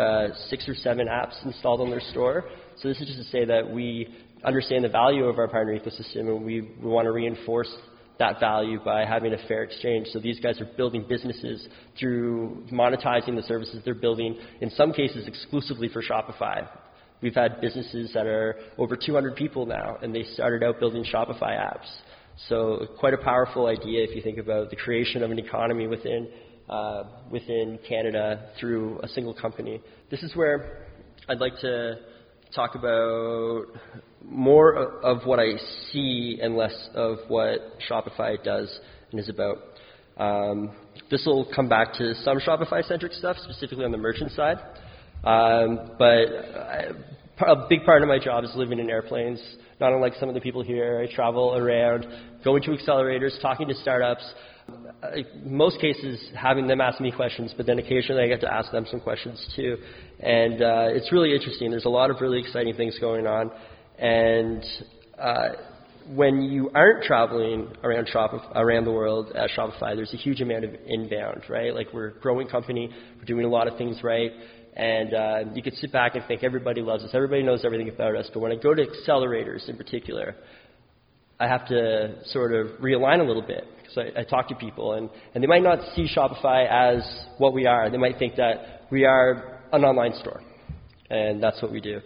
[0.49, 2.43] six or seven apps installed on their store.
[2.81, 4.07] So this is just to say that we
[4.43, 7.71] understand the value of our partner ecosystem and we, we want to reinforce
[8.17, 10.07] that value by having a fair exchange.
[10.11, 11.67] So these guys are building businesses
[11.99, 16.67] through monetizing the services they're building, in some cases exclusively for Shopify.
[17.21, 21.59] We've had businesses that are over 200 people now, and they started out building Shopify
[21.59, 21.87] apps.
[22.49, 26.29] So quite a powerful idea if you think about the creation of an economy within
[26.67, 29.81] uh, within Canada through a single company.
[30.09, 30.87] This is where
[31.27, 31.99] I'd like to
[32.55, 33.65] talk about
[34.23, 35.57] more of what I
[35.91, 38.79] see and less of what Shopify does
[39.11, 39.57] and is about.
[40.17, 40.71] Um,
[41.09, 44.57] this will come back to some Shopify centric stuff, specifically on the merchant side.
[45.23, 46.87] Um, but I,
[47.47, 49.41] a big part of my job is living in airplanes,
[49.81, 51.05] not unlike some of the people here.
[51.05, 52.05] I travel around,
[52.43, 54.23] going to accelerators, talking to startups.
[55.15, 58.71] In most cases, having them ask me questions, but then occasionally I get to ask
[58.71, 59.77] them some questions too.
[60.19, 61.71] And uh, it's really interesting.
[61.71, 63.51] There's a lot of really exciting things going on.
[63.97, 64.63] And
[65.19, 65.49] uh,
[66.09, 70.65] when you aren't traveling around Shop around the world at Shopify, there's a huge amount
[70.65, 71.73] of inbound, right?
[71.73, 74.31] Like we're a growing company, we're doing a lot of things right,
[74.75, 78.15] and uh, you could sit back and think everybody loves us, everybody knows everything about
[78.15, 78.29] us.
[78.33, 80.35] But when I go to accelerators in particular,
[81.39, 84.93] I have to sort of realign a little bit because I, I talk to people,
[84.93, 87.89] and, and they might not see Shopify as what we are.
[87.89, 90.41] They might think that we are an online store,
[91.09, 91.99] and that's what we do.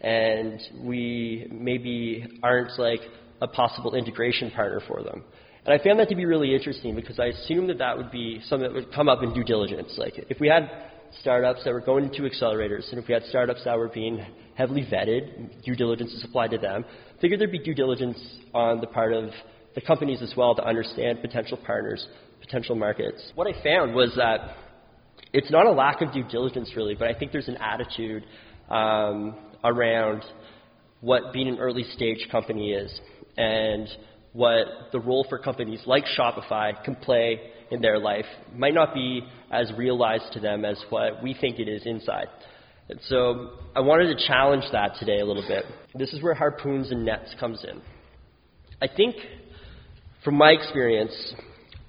[0.00, 3.00] And we maybe aren't like
[3.40, 5.24] a possible integration partner for them.
[5.64, 8.40] And I found that to be really interesting because I assumed that that would be
[8.48, 9.94] something that would come up in due diligence.
[9.96, 10.68] Like if we had
[11.20, 14.82] startups that were going into accelerators, and if we had startups that were being heavily
[14.82, 16.84] vetted, due diligence is applied to them,
[17.20, 18.18] figured there'd be due diligence
[18.54, 19.30] on the part of
[19.74, 22.06] the companies as well to understand potential partners,
[22.40, 23.32] potential markets.
[23.34, 24.56] What I found was that
[25.32, 28.24] it's not a lack of due diligence really, but I think there's an attitude
[28.68, 30.22] um, around
[31.00, 33.00] what being an early stage company is
[33.36, 33.88] and
[34.32, 37.40] what the role for companies like Shopify can play
[37.72, 41.68] in their life might not be as realized to them as what we think it
[41.68, 42.26] is inside.
[42.88, 45.64] And so I wanted to challenge that today a little bit.
[45.94, 47.80] This is where harpoons and nets comes in.
[48.82, 49.16] I think
[50.22, 51.34] from my experience,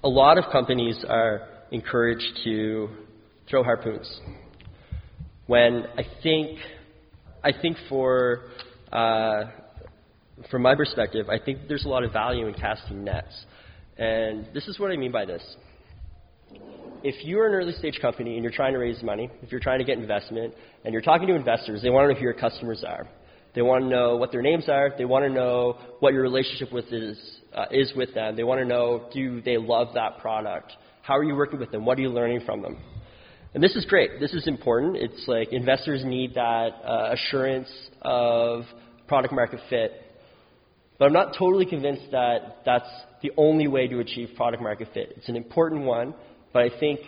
[0.02, 2.88] a lot of companies are encouraged to
[3.50, 4.20] throw harpoons.
[5.46, 6.58] When I think,
[7.42, 8.44] I think for
[8.90, 9.44] uh,
[10.50, 13.44] from my perspective, I think there's a lot of value in casting nets.
[13.98, 15.42] And this is what I mean by this.
[17.02, 19.78] If you're an early stage company and you're trying to raise money, if you're trying
[19.78, 22.82] to get investment, and you're talking to investors, they want to know who your customers
[22.86, 23.06] are.
[23.54, 24.90] They want to know what their names are.
[24.96, 27.18] They want to know what your relationship with is,
[27.54, 28.36] uh, is with them.
[28.36, 30.72] They want to know do they love that product?
[31.02, 31.84] How are you working with them?
[31.84, 32.78] What are you learning from them?
[33.52, 34.18] And this is great.
[34.18, 34.96] This is important.
[34.96, 37.68] It's like investors need that uh, assurance
[38.02, 38.64] of
[39.06, 39.92] product market fit
[40.98, 42.88] but I'm not totally convinced that that's
[43.22, 45.12] the only way to achieve product market fit.
[45.16, 46.14] It's an important one,
[46.54, 47.00] but I think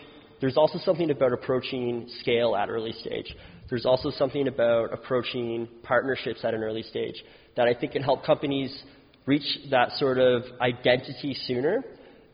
[0.43, 3.35] there's also something about approaching scale at early stage.
[3.71, 7.15] There's also something about approaching partnerships at an early stage
[7.57, 8.83] that I think can help companies
[9.25, 11.83] reach that sort of identity sooner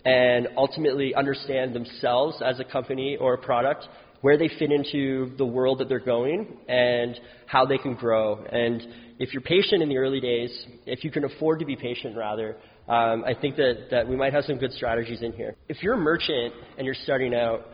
[0.05, 3.87] and ultimately understand themselves as a company or a product,
[4.21, 8.45] where they fit into the world that they're going, and how they can grow.
[8.45, 8.83] And
[9.19, 12.57] if you're patient in the early days, if you can afford to be patient, rather,
[12.89, 15.55] um, I think that, that we might have some good strategies in here.
[15.69, 17.67] If you're a merchant and you're starting out,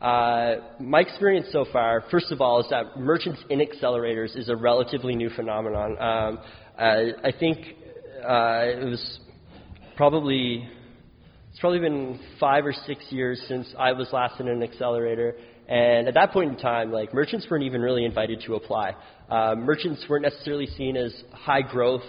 [0.00, 4.56] uh, my experience so far, first of all, is that merchants in accelerators is a
[4.56, 5.92] relatively new phenomenon.
[5.98, 6.38] Um,
[6.78, 6.82] uh,
[7.24, 7.58] I think
[8.22, 9.20] uh, it was
[9.96, 10.68] probably
[11.50, 15.36] it's probably been five or six years since I was last in an accelerator,
[15.68, 18.96] and at that point in time, like merchants weren't even really invited to apply.
[19.30, 22.02] Uh, merchants weren't necessarily seen as high growth,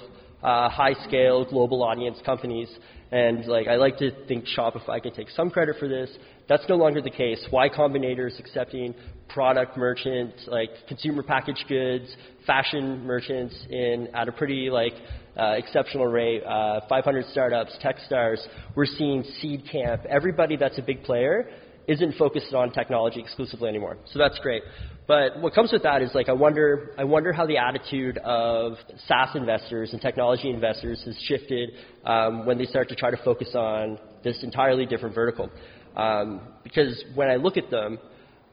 [0.45, 2.69] uh, high scale, global audience companies.
[3.11, 6.09] And like I like to think Shopify can take some credit for this.
[6.47, 7.43] That's no longer the case.
[7.51, 8.93] Y Combinator is accepting
[9.29, 14.93] product merchants, like consumer packaged goods, fashion merchants in at a pretty like
[15.35, 16.43] uh, exceptional rate.
[16.43, 18.37] Uh, 500 startups, TechStars.
[18.75, 20.03] We're seeing Seed Camp.
[20.05, 21.49] Everybody that's a big player
[21.87, 23.97] isn't focused on technology exclusively anymore.
[24.11, 24.63] So that's great.
[25.07, 28.73] But what comes with that is like I wonder I wonder how the attitude of
[29.07, 31.71] SaaS investors and technology investors has shifted
[32.05, 35.49] um, when they start to try to focus on this entirely different vertical.
[35.95, 37.99] Um, because when I look at them,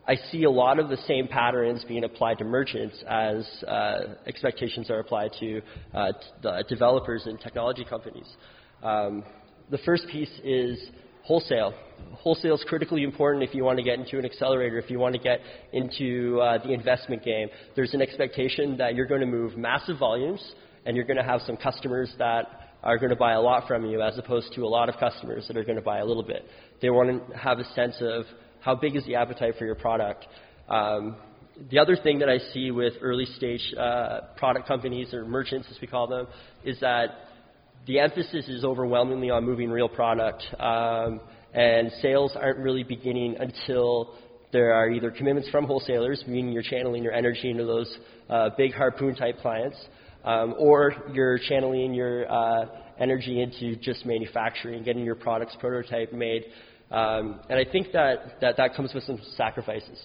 [0.06, 4.90] I see a lot of the same patterns being applied to merchants as uh, expectations
[4.90, 5.62] are applied to
[5.94, 6.12] uh,
[6.42, 8.28] t- developers and technology companies.
[8.82, 9.24] Um,
[9.70, 10.78] the first piece is
[11.24, 11.74] wholesale.
[12.14, 15.14] Wholesale is critically important if you want to get into an accelerator, if you want
[15.14, 15.40] to get
[15.72, 17.48] into uh, the investment game.
[17.74, 20.42] There's an expectation that you're going to move massive volumes
[20.84, 23.86] and you're going to have some customers that are going to buy a lot from
[23.86, 26.24] you as opposed to a lot of customers that are going to buy a little
[26.24, 26.44] bit.
[26.80, 28.24] They want to have a sense of
[28.60, 30.26] how big is the appetite for your product.
[30.68, 31.16] Um,
[31.70, 35.80] the other thing that I see with early stage uh, product companies or merchants, as
[35.80, 36.26] we call them,
[36.64, 37.10] is that
[37.86, 41.20] the emphasis is overwhelmingly on moving real product, um,
[41.52, 44.14] and sales aren't really beginning until
[44.52, 48.72] there are either commitments from wholesalers, meaning you're channeling your energy into those uh, big
[48.72, 49.76] harpoon type clients,
[50.24, 52.66] um, or you're channeling your uh,
[53.00, 56.44] energy into just manufacturing, getting your products prototype made.
[56.90, 60.00] Um, and I think that, that that comes with some sacrifices.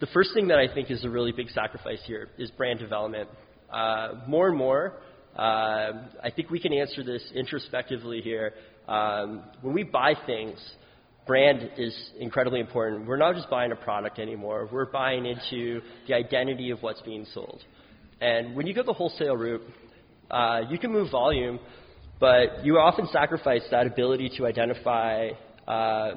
[0.00, 3.28] The first thing that I think is a really big sacrifice here is brand development.
[3.72, 4.94] Uh, more and more,
[5.36, 8.54] uh, I think we can answer this introspectively here.
[8.88, 10.58] Um, when we buy things,
[11.26, 13.06] brand is incredibly important.
[13.06, 14.68] We're not just buying a product anymore.
[14.70, 17.62] We're buying into the identity of what's being sold.
[18.20, 19.62] And when you go the wholesale route,
[20.30, 21.60] uh, you can move volume,
[22.18, 25.30] but you often sacrifice that ability to identify
[25.66, 26.10] uh,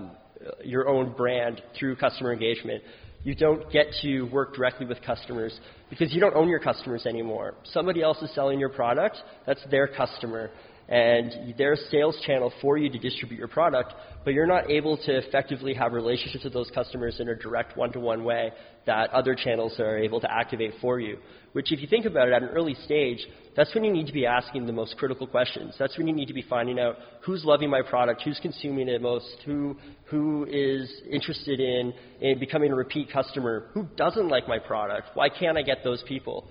[0.64, 2.84] your own brand through customer engagement.
[3.24, 5.58] You don't get to work directly with customers
[5.90, 7.56] because you don't own your customers anymore.
[7.64, 10.52] Somebody else is selling your product, that's their customer
[10.90, 13.94] and they're a sales channel for you to distribute your product,
[14.26, 18.24] but you're not able to effectively have relationships with those customers in a direct one-to-one
[18.24, 18.52] way
[18.86, 21.18] that other channels are able to activate for you.
[21.54, 23.26] Which, if you think about it at an early stage,
[23.56, 25.76] that's when you need to be asking the most critical questions.
[25.78, 29.02] That's when you need to be finding out who's loving my product, who's consuming it
[29.02, 34.58] most, who, who is interested in, in becoming a repeat customer, who doesn't like my
[34.60, 36.48] product, why can't I get those people?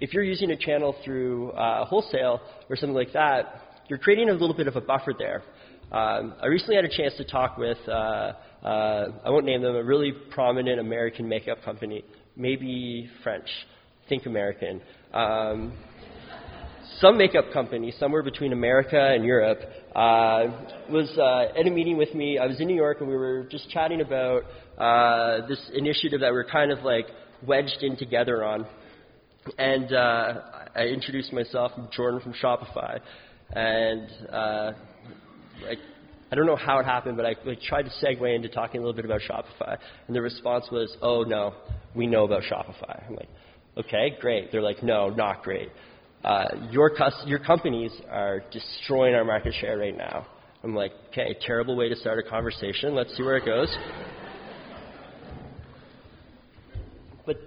[0.00, 4.32] If you're using a channel through uh, wholesale or something like that, you're creating a
[4.32, 5.42] little bit of a buffer there.
[5.90, 8.32] Um, I recently had a chance to talk with, uh,
[8.64, 12.04] uh, I won't name them, a really prominent American makeup company,
[12.36, 13.48] maybe French,
[14.08, 14.80] think American.
[15.12, 15.72] Um,
[17.02, 19.58] some makeup company, somewhere between America and Europe,
[19.94, 20.46] uh,
[20.88, 22.38] was uh, at a meeting with me.
[22.38, 24.44] I was in New York and we were just chatting about
[24.78, 27.06] uh, this initiative that we're kind of like
[27.44, 28.66] wedged in together on.
[29.58, 30.34] And uh,
[30.76, 33.00] I introduced myself, I'm Jordan from Shopify.
[33.50, 34.72] And uh,
[35.66, 35.74] I,
[36.30, 37.34] I don't know how it happened, but I
[37.66, 39.76] tried to segue into talking a little bit about Shopify.
[40.06, 41.54] And the response was, oh, no,
[41.96, 43.04] we know about Shopify.
[43.08, 43.28] I'm like,
[43.76, 44.52] okay, great.
[44.52, 45.68] They're like, no, not great.
[46.24, 46.92] Uh, your,
[47.26, 50.26] your companies are destroying our market share right now.
[50.62, 52.94] I'm like, okay, terrible way to start a conversation.
[52.94, 53.76] Let's see where it goes.
[57.26, 57.38] But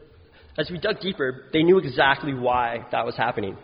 [0.57, 3.57] as we dug deeper, they knew exactly why that was happening.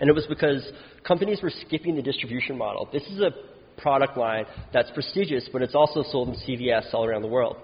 [0.00, 0.66] And it was because
[1.06, 2.88] companies were skipping the distribution model.
[2.90, 3.32] This is a
[3.80, 7.56] product line that's prestigious, but it's also sold in CVS all around the world.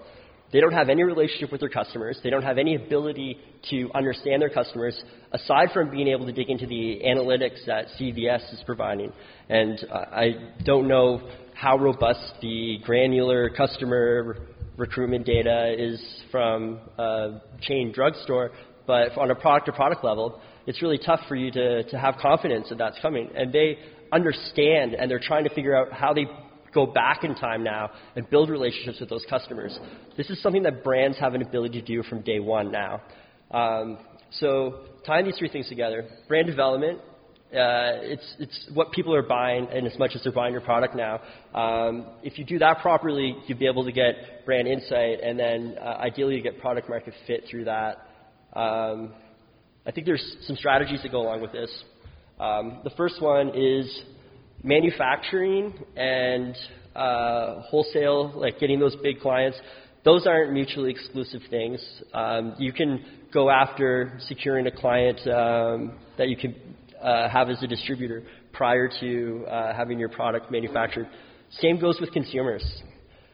[0.53, 2.19] They don't have any relationship with their customers.
[2.23, 3.39] They don't have any ability
[3.71, 8.53] to understand their customers, aside from being able to dig into the analytics that CVS
[8.53, 9.11] is providing.
[9.49, 14.37] And uh, I don't know how robust the granular customer
[14.77, 15.99] recruitment data is
[16.31, 18.51] from a chain drugstore,
[18.85, 22.15] but on a product to product level, it's really tough for you to, to have
[22.21, 23.29] confidence that that's coming.
[23.35, 23.79] And they
[24.11, 26.25] understand and they're trying to figure out how they
[26.73, 29.77] go back in time now and build relationships with those customers.
[30.17, 33.01] This is something that brands have an ability to do from day one now.
[33.51, 33.97] Um,
[34.31, 36.99] so tying these three things together, brand development,
[37.53, 40.95] uh, it's, it's what people are buying and as much as they're buying your product
[40.95, 41.21] now.
[41.53, 45.75] Um, if you do that properly, you'll be able to get brand insight and then
[45.79, 48.07] uh, ideally you get product market fit through that.
[48.53, 49.13] Um,
[49.85, 51.69] I think there's some strategies that go along with this.
[52.39, 54.03] Um, the first one is
[54.63, 56.55] manufacturing and
[56.95, 59.59] uh, wholesale, like getting those big clients.
[60.05, 61.79] Those aren't mutually exclusive things.
[62.13, 66.55] Um, you can go after securing a client um, that you can
[67.01, 71.07] uh, have as a distributor prior to uh, having your product manufactured.
[71.61, 72.63] Same goes with consumers.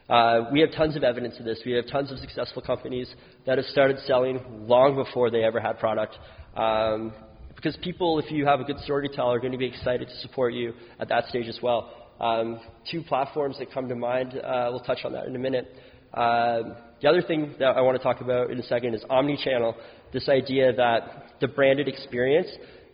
[0.08, 1.60] Uh, we have tons of evidence of this.
[1.64, 3.08] We have tons of successful companies
[3.46, 6.16] that have started selling long before they ever had product.
[6.56, 7.12] Um,
[7.56, 10.08] because people, if you have a good story to tell, are going to be excited
[10.08, 11.92] to support you at that stage as well.
[12.20, 15.74] Um, two platforms that come to mind, uh, we'll touch on that in a minute.
[16.12, 19.74] Uh, the other thing that I want to talk about in a second is omni-channel.
[20.12, 22.48] This idea that the branded experience,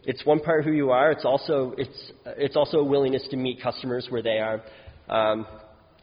[0.05, 1.11] it's one part who you are.
[1.11, 4.63] It's also it's it's also a willingness to meet customers where they are.
[5.09, 5.47] Um,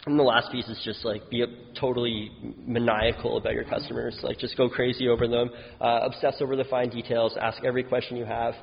[0.06, 1.46] and the last piece is just like be
[1.80, 2.32] totally
[2.66, 4.18] maniacal about your customers.
[4.22, 5.50] Like just go crazy over them,
[5.80, 8.54] uh, obsess over the fine details, ask every question you have.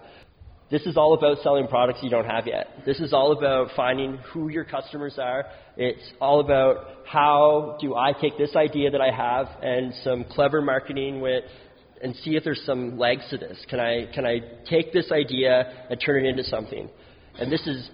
[0.71, 2.69] This is all about selling products you don't have yet.
[2.87, 5.47] This is all about finding who your customers are.
[5.77, 10.63] It's all about how do I take this idea that I have and some clever
[10.63, 11.43] marketing with
[12.03, 13.59] and see if there's some legs to this.
[13.69, 16.89] Can I can I take this idea and turn it into something?
[17.39, 17.91] And this is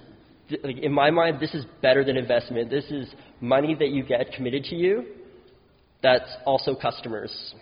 [0.62, 2.70] in my mind, this is better than investment.
[2.70, 5.04] This is money that you get committed to you
[6.02, 7.54] that's also customers.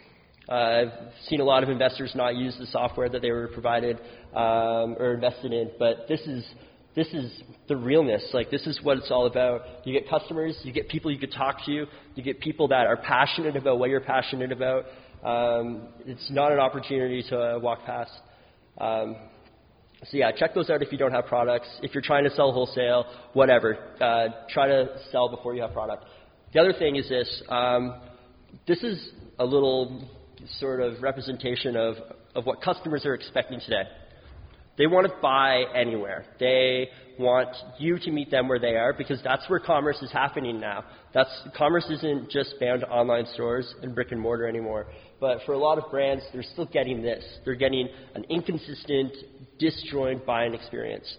[0.49, 0.89] Uh, I've
[1.28, 3.99] seen a lot of investors not use the software that they were provided
[4.35, 6.45] um, or invested in, but this is
[6.95, 8.22] this is the realness.
[8.32, 9.62] Like this is what it's all about.
[9.85, 12.99] You get customers, you get people you could talk to, you get people that are
[12.99, 14.85] passionate about what you're passionate about.
[15.24, 18.12] Um, it's not an opportunity to uh, walk past.
[18.78, 19.16] Um,
[20.11, 21.68] so yeah, check those out if you don't have products.
[21.82, 26.05] If you're trying to sell wholesale, whatever, uh, try to sell before you have product.
[26.52, 27.42] The other thing is this.
[27.48, 28.00] Um,
[28.66, 30.09] this is a little
[30.59, 31.96] sort of representation of,
[32.34, 33.84] of what customers are expecting today.
[34.76, 36.26] They want to buy anywhere.
[36.40, 36.88] They
[37.18, 40.84] want you to meet them where they are because that's where commerce is happening now.
[41.12, 44.86] That's, commerce isn't just bound to online stores and brick and mortar anymore.
[45.21, 47.25] But for a lot of brands, they're still getting this.
[47.45, 49.12] They're getting an inconsistent,
[49.59, 51.12] disjoint buying experience.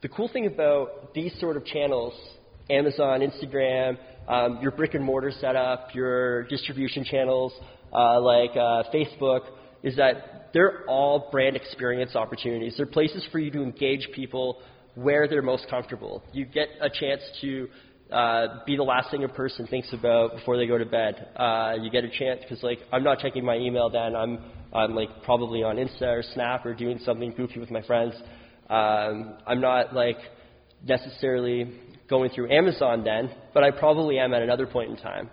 [0.00, 2.14] The cool thing about these sort of channels,
[2.70, 3.98] Amazon, Instagram,
[4.28, 7.52] um, your brick and mortar setup, your distribution channels
[7.92, 9.40] uh, like uh, Facebook,
[9.82, 12.74] is that they're all brand experience opportunities.
[12.76, 14.60] They're places for you to engage people
[14.94, 16.22] where they're most comfortable.
[16.32, 17.68] You get a chance to
[18.12, 21.28] uh, be the last thing a person thinks about before they go to bed.
[21.36, 24.16] Uh, you get a chance because like I'm not checking my email then.
[24.16, 24.38] I'm
[24.72, 28.14] I'm like probably on Insta or Snap or doing something goofy with my friends.
[28.70, 30.18] Um, I'm not like
[30.86, 31.72] necessarily
[32.08, 35.30] going through Amazon then, but I probably am at another point in time.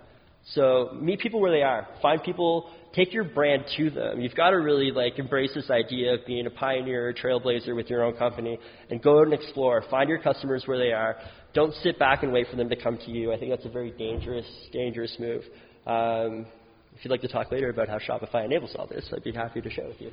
[0.53, 1.87] So meet people where they are.
[2.01, 2.69] Find people.
[2.93, 4.21] Take your brand to them.
[4.21, 7.89] You've got to really like embrace this idea of being a pioneer, a trailblazer with
[7.89, 8.57] your own company,
[8.89, 9.83] and go out and explore.
[9.89, 11.17] Find your customers where they are.
[11.55, 13.31] Don't sit back and wait for them to come to you.
[13.31, 15.41] I think that's a very dangerous, dangerous move.
[15.87, 16.45] Um,
[16.93, 19.61] if you'd like to talk later about how Shopify enables all this, I'd be happy
[19.61, 20.11] to share with you.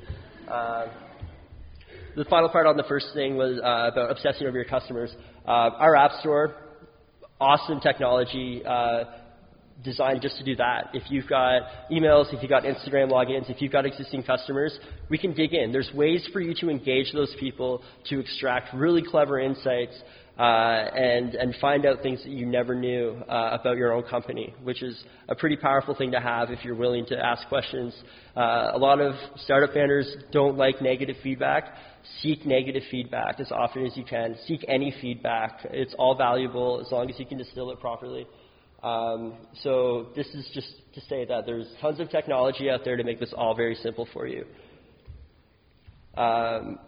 [0.49, 0.87] Uh,
[2.15, 5.13] the final part on the first thing was uh, about obsessing over your customers.
[5.45, 6.55] Uh, our App Store,
[7.41, 8.63] awesome technology.
[8.65, 9.03] Uh,
[9.83, 10.89] designed just to do that.
[10.93, 14.77] If you've got emails, if you've got Instagram logins, if you've got existing customers,
[15.09, 15.71] we can dig in.
[15.71, 19.99] There's ways for you to engage those people, to extract really clever insights,
[20.37, 24.53] uh, and, and find out things that you never knew uh, about your own company,
[24.63, 27.93] which is a pretty powerful thing to have if you're willing to ask questions.
[28.35, 31.75] Uh, a lot of startup founders don't like negative feedback.
[32.21, 34.35] Seek negative feedback as often as you can.
[34.47, 35.59] Seek any feedback.
[35.65, 38.25] It's all valuable as long as you can distill it properly.
[38.81, 43.03] Um, so this is just to say that there's tons of technology out there to
[43.03, 44.45] make this all very simple for you.
[46.17, 46.79] Um,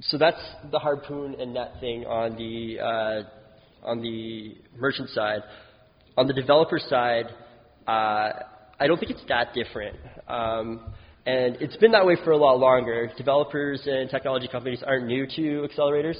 [0.00, 0.40] so that's
[0.70, 3.22] the harpoon and net thing on the uh,
[3.86, 5.40] on the merchant side.
[6.18, 7.26] On the developer side,
[7.86, 8.30] uh,
[8.78, 9.96] I don't think it's that different.
[10.28, 10.94] Um,
[11.26, 13.10] and it's been that way for a lot longer.
[13.16, 16.16] Developers and technology companies aren't new to accelerators.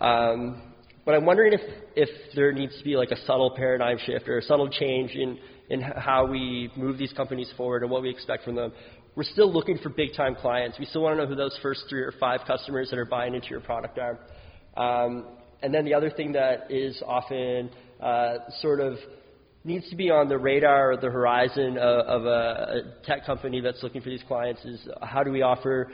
[0.00, 0.62] Um,
[1.04, 1.60] but I'm wondering if,
[1.96, 5.38] if there needs to be like a subtle paradigm shift or a subtle change in,
[5.68, 8.72] in how we move these companies forward and what we expect from them.
[9.16, 10.78] We're still looking for big time clients.
[10.78, 13.34] We still want to know who those first three or five customers that are buying
[13.34, 14.18] into your product are.
[14.76, 15.26] Um,
[15.62, 18.98] and then the other thing that is often uh, sort of
[19.64, 23.60] needs to be on the radar or the horizon of, of a, a tech company
[23.60, 25.90] that's looking for these clients is how do we offer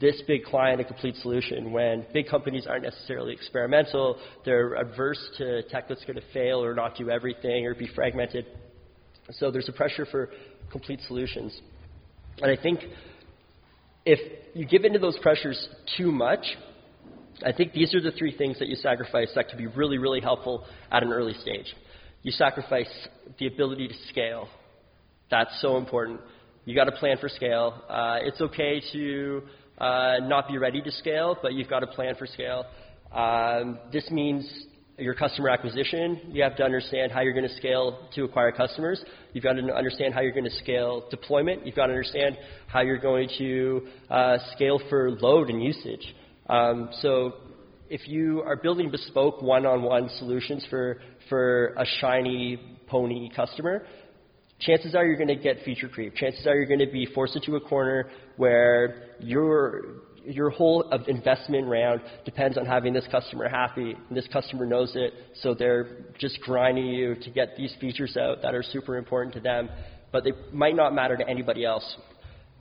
[0.00, 4.18] this big client a complete solution when big companies aren't necessarily experimental.
[4.44, 8.46] They're adverse to tech that's going to fail or not do everything or be fragmented.
[9.32, 10.30] So there's a pressure for
[10.70, 11.58] complete solutions.
[12.40, 12.80] And I think
[14.04, 14.18] if
[14.54, 16.44] you give into those pressures too much,
[17.44, 20.20] I think these are the three things that you sacrifice that can be really, really
[20.20, 21.66] helpful at an early stage.
[22.22, 22.88] You sacrifice
[23.38, 24.48] the ability to scale.
[25.30, 26.20] That's so important.
[26.64, 27.82] You got to plan for scale.
[27.88, 29.42] Uh, it's okay to
[29.78, 32.64] uh, not be ready to scale, but you've got to plan for scale.
[33.12, 34.48] Um, this means
[34.98, 36.20] your customer acquisition.
[36.30, 39.02] You have to understand how you're going to scale to acquire customers.
[39.32, 41.66] You've got to understand how you're going to scale deployment.
[41.66, 46.14] You've got to understand how you're going to uh, scale for load and usage.
[46.48, 47.34] Um, so
[47.90, 53.86] if you are building bespoke one-on-one solutions for, for a shiny pony customer,
[54.60, 56.14] chances are you're going to get feature creep.
[56.14, 59.82] Chances are you're going to be forced into a corner where your
[60.26, 65.12] your whole investment round depends on having this customer happy, and this customer knows it,
[65.42, 69.40] so they're just grinding you to get these features out that are super important to
[69.40, 69.68] them,
[70.12, 71.96] but they might not matter to anybody else.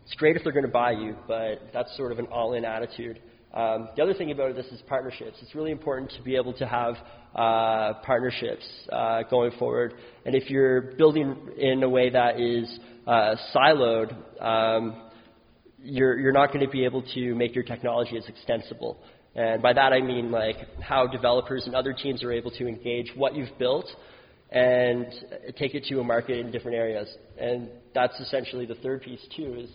[0.06, 3.20] It's great if they're going to buy you, but that's sort of an all-in attitude.
[3.54, 5.38] Um, the other thing about this is partnerships.
[5.42, 6.96] It's really important to be able to have
[7.34, 9.94] uh, partnerships uh, going forward.
[10.26, 14.14] And if you're building in a way that is uh, siloed,
[14.44, 15.05] um,
[15.86, 18.98] you're, you're not going to be able to make your technology as extensible.
[19.36, 23.12] And by that I mean like how developers and other teams are able to engage
[23.16, 23.86] what you've built
[24.50, 25.06] and
[25.58, 27.08] take it to a market in different areas.
[27.40, 29.70] And that's essentially the third piece too is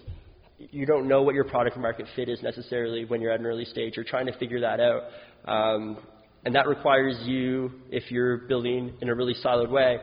[0.70, 3.64] you don't know what your product market fit is necessarily when you're at an early
[3.64, 3.94] stage.
[3.96, 5.02] You're trying to figure that out.
[5.46, 5.98] Um,
[6.44, 9.98] and that requires you, if you're building in a really solid way,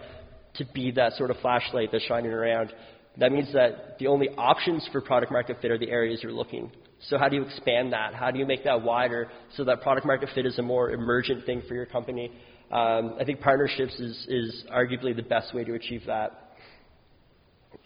[0.56, 2.74] to be that sort of flashlight that's shining around.
[3.20, 6.72] That means that the only options for product market fit are the areas you're looking.
[7.10, 8.14] So how do you expand that?
[8.14, 11.46] How do you make that wider so that product market fit is a more emergent
[11.46, 12.32] thing for your company?
[12.72, 16.56] Um, I think partnerships is, is arguably the best way to achieve that.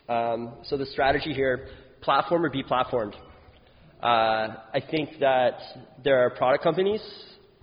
[0.09, 1.67] Um, so the strategy here,
[2.01, 3.13] platform or be platformed.
[4.01, 5.59] Uh, I think that
[6.03, 7.01] there are product companies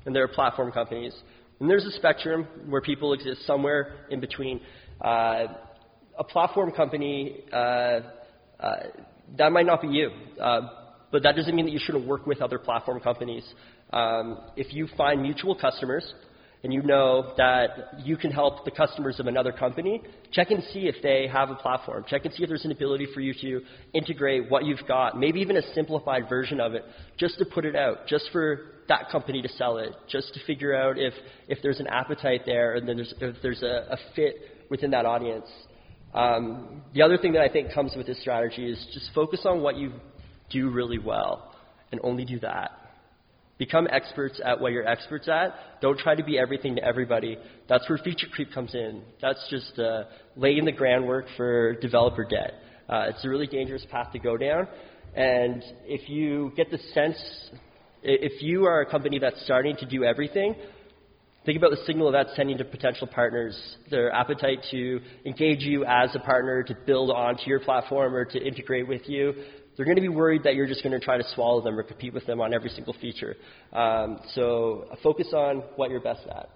[0.06, 1.14] and there are platform companies.
[1.60, 4.60] And there's a spectrum where people exist somewhere in between.
[5.00, 5.46] Uh,
[6.18, 8.00] a platform company, uh, uh,
[9.36, 10.10] that might not be you,
[10.40, 10.60] uh,
[11.12, 13.44] but that doesn't mean that you shouldn't work with other platform companies.
[13.92, 16.12] Um, if you find mutual customers
[16.64, 20.02] and you know that you can help the customers of another company,
[20.32, 22.04] check and see if they have a platform.
[22.08, 23.60] Check and see if there's an ability for you to
[23.94, 26.84] integrate what you've got, maybe even a simplified version of it,
[27.16, 30.74] just to put it out, just for that company to sell it, just to figure
[30.74, 31.14] out if,
[31.46, 34.34] if there's an appetite there and then there's, if there's a, a fit
[34.68, 35.46] within that audience.
[36.14, 39.60] Um, the other thing that I think comes with this strategy is just focus on
[39.60, 39.92] what you
[40.50, 41.54] do really well
[41.92, 42.70] and only do that.
[43.58, 45.52] Become experts at what you're experts at.
[45.80, 47.36] Don't try to be everything to everybody.
[47.68, 49.02] That's where feature creep comes in.
[49.20, 50.04] That's just uh,
[50.36, 52.54] laying the groundwork for developer debt.
[52.88, 54.68] Uh, it's a really dangerous path to go down.
[55.14, 57.18] And if you get the sense,
[58.02, 60.54] if you are a company that's starting to do everything,
[61.48, 63.58] think about the signal that's sending to potential partners,
[63.90, 68.38] their appetite to engage you as a partner, to build onto your platform or to
[68.38, 69.32] integrate with you,
[69.74, 71.82] they're going to be worried that you're just going to try to swallow them or
[71.82, 73.34] compete with them on every single feature.
[73.72, 76.50] Um, so focus on what you're best at.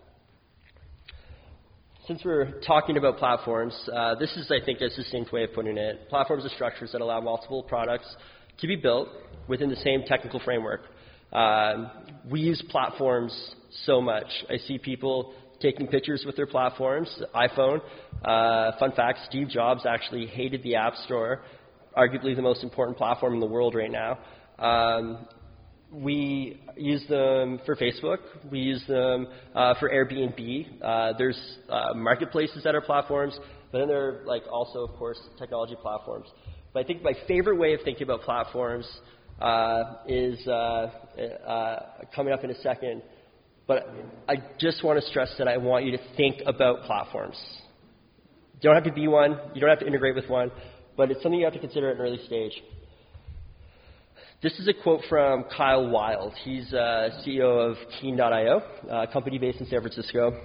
[2.07, 5.79] Since we're talking about platforms, uh, this is, I think, a succinct way of putting
[5.79, 6.11] it.
[6.11, 8.15] Platforms are structures that allow multiple products
[8.59, 9.09] to be built
[9.49, 10.83] within the same technical framework.
[11.33, 11.91] Um,
[12.31, 13.55] we use platforms
[13.85, 14.27] so much.
[14.51, 17.09] I see people taking pictures with their platforms.
[17.35, 17.81] iPhone,
[18.25, 21.43] uh, fun fact: Steve Jobs actually hated the App Store
[21.97, 24.19] arguably the most important platform in the world right now.
[24.59, 25.27] Um,
[25.93, 28.19] we use them for Facebook.
[28.51, 30.83] We use them uh, for Airbnb.
[30.83, 33.39] Uh, there's uh, marketplaces that are platforms,
[33.71, 36.29] but then there are like also, of course, technology platforms.
[36.73, 38.89] But I think my favorite way of thinking about platforms
[39.41, 40.51] uh, is uh,
[41.47, 41.83] uh,
[42.15, 43.03] coming up in a second.
[43.73, 43.89] But
[44.29, 47.37] I just want to stress that I want you to think about platforms.
[48.55, 49.39] You don't have to be one.
[49.55, 50.51] You don't have to integrate with one
[50.97, 52.53] but it's something you have to consider at an early stage.
[54.43, 56.35] This is a quote from Kyle Wild.
[56.45, 60.39] He's uh, CEO of Keen.io, a company based in San Francisco.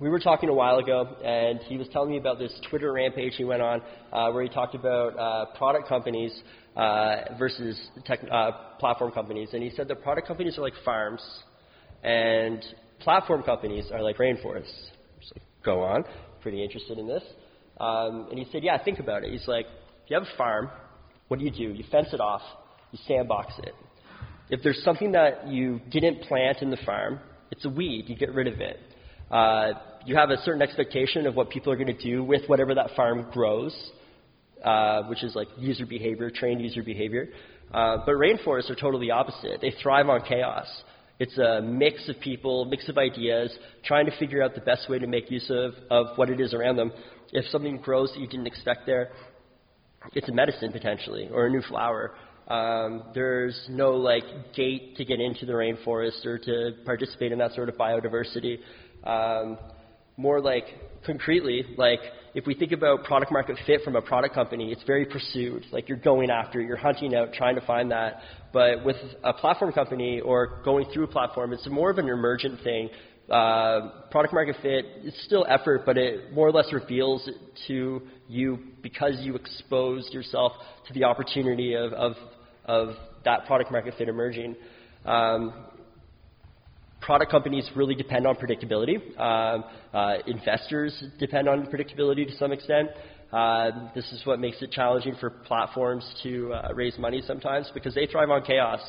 [0.00, 3.34] We were talking a while ago, and he was telling me about this Twitter rampage
[3.36, 3.82] he went on
[4.12, 6.32] uh, where he talked about uh, product companies
[6.76, 9.48] uh, versus tech, uh, platform companies.
[9.54, 11.22] And he said the product companies are like farms,
[12.02, 12.64] and
[13.00, 14.90] platform companies are like rainforests.
[15.64, 16.04] Go on.
[16.40, 17.22] Pretty interested in this.
[17.80, 19.30] Um, and he said, Yeah, think about it.
[19.32, 19.66] He's like,
[20.04, 20.70] If you have a farm,
[21.28, 21.74] what do you do?
[21.74, 22.42] You fence it off,
[22.92, 23.74] you sandbox it.
[24.50, 27.20] If there's something that you didn't plant in the farm,
[27.50, 28.80] it's a weed, you get rid of it.
[29.30, 29.72] Uh,
[30.06, 32.90] you have a certain expectation of what people are going to do with whatever that
[32.96, 33.76] farm grows,
[34.64, 37.28] uh, which is like user behavior, trained user behavior.
[37.72, 39.60] Uh, but rainforests are totally opposite.
[39.60, 40.66] They thrive on chaos.
[41.18, 44.98] It's a mix of people, mix of ideas, trying to figure out the best way
[44.98, 46.92] to make use of, of what it is around them.
[47.32, 49.10] If something grows that you didn't expect there,
[50.14, 52.14] it's a medicine potentially, or a new flower.
[52.46, 57.52] Um, there's no like gate to get into the rainforest or to participate in that
[57.52, 58.60] sort of biodiversity.
[59.04, 59.58] Um,
[60.16, 60.64] more like
[61.04, 62.00] concretely, like
[62.34, 65.64] if we think about product market fit from a product company, it's very pursued.
[65.72, 68.20] Like you're going after, you're hunting out, trying to find that.
[68.52, 72.62] But with a platform company or going through a platform, it's more of an emergent
[72.62, 72.90] thing
[73.30, 77.28] uh, product market fit is still effort, but it more or less reveals
[77.66, 80.52] to you because you exposed yourself
[80.86, 82.14] to the opportunity of, of,
[82.64, 82.88] of
[83.24, 84.56] that product market fit emerging.
[85.04, 85.52] Um,
[87.00, 88.96] product companies really depend on predictability.
[89.18, 92.88] Um, uh, investors depend on predictability to some extent.
[93.32, 97.94] Uh, this is what makes it challenging for platforms to uh, raise money sometimes because
[97.94, 98.80] they thrive on chaos.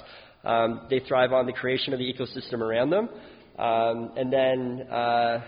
[0.43, 3.10] Um, they thrive on the creation of the ecosystem around them.
[3.57, 5.41] Um, and then uh,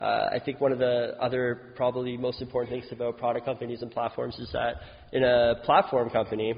[0.00, 3.90] uh, I think one of the other probably most important things about product companies and
[3.90, 4.74] platforms is that
[5.12, 6.54] in a platform company,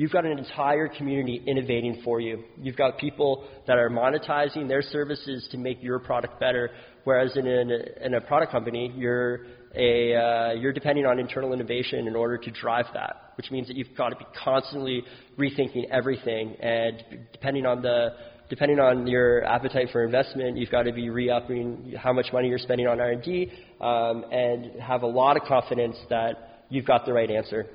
[0.00, 2.42] you've got an entire community innovating for you.
[2.58, 6.70] You've got people that are monetizing their services to make your product better,
[7.04, 9.40] whereas in, a, in a product company, you're,
[9.74, 13.76] a, uh, you're depending on internal innovation in order to drive that, which means that
[13.76, 15.02] you've got to be constantly
[15.38, 18.08] rethinking everything, and depending on the
[18.48, 22.58] depending on your appetite for investment, you've got to be re-upping how much money you're
[22.58, 23.48] spending on R&D
[23.80, 27.66] um, and have a lot of confidence that you've got the right answer.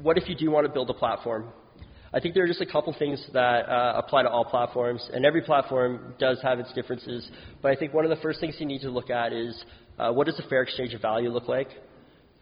[0.00, 1.48] What if you do want to build a platform?
[2.14, 5.26] I think there are just a couple things that uh, apply to all platforms, and
[5.26, 7.28] every platform does have its differences.
[7.62, 9.60] But I think one of the first things you need to look at is
[9.98, 11.68] uh, what does a fair exchange of value look like?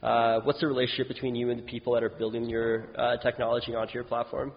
[0.03, 3.75] Uh, what's the relationship between you and the people that are building your uh, technology
[3.75, 4.53] onto your platform?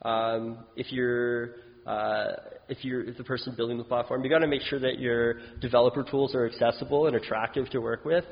[0.00, 2.32] Um, if you're uh,
[2.70, 6.02] if you're the person building the platform, you got to make sure that your developer
[6.02, 8.24] tools are accessible and attractive to work with.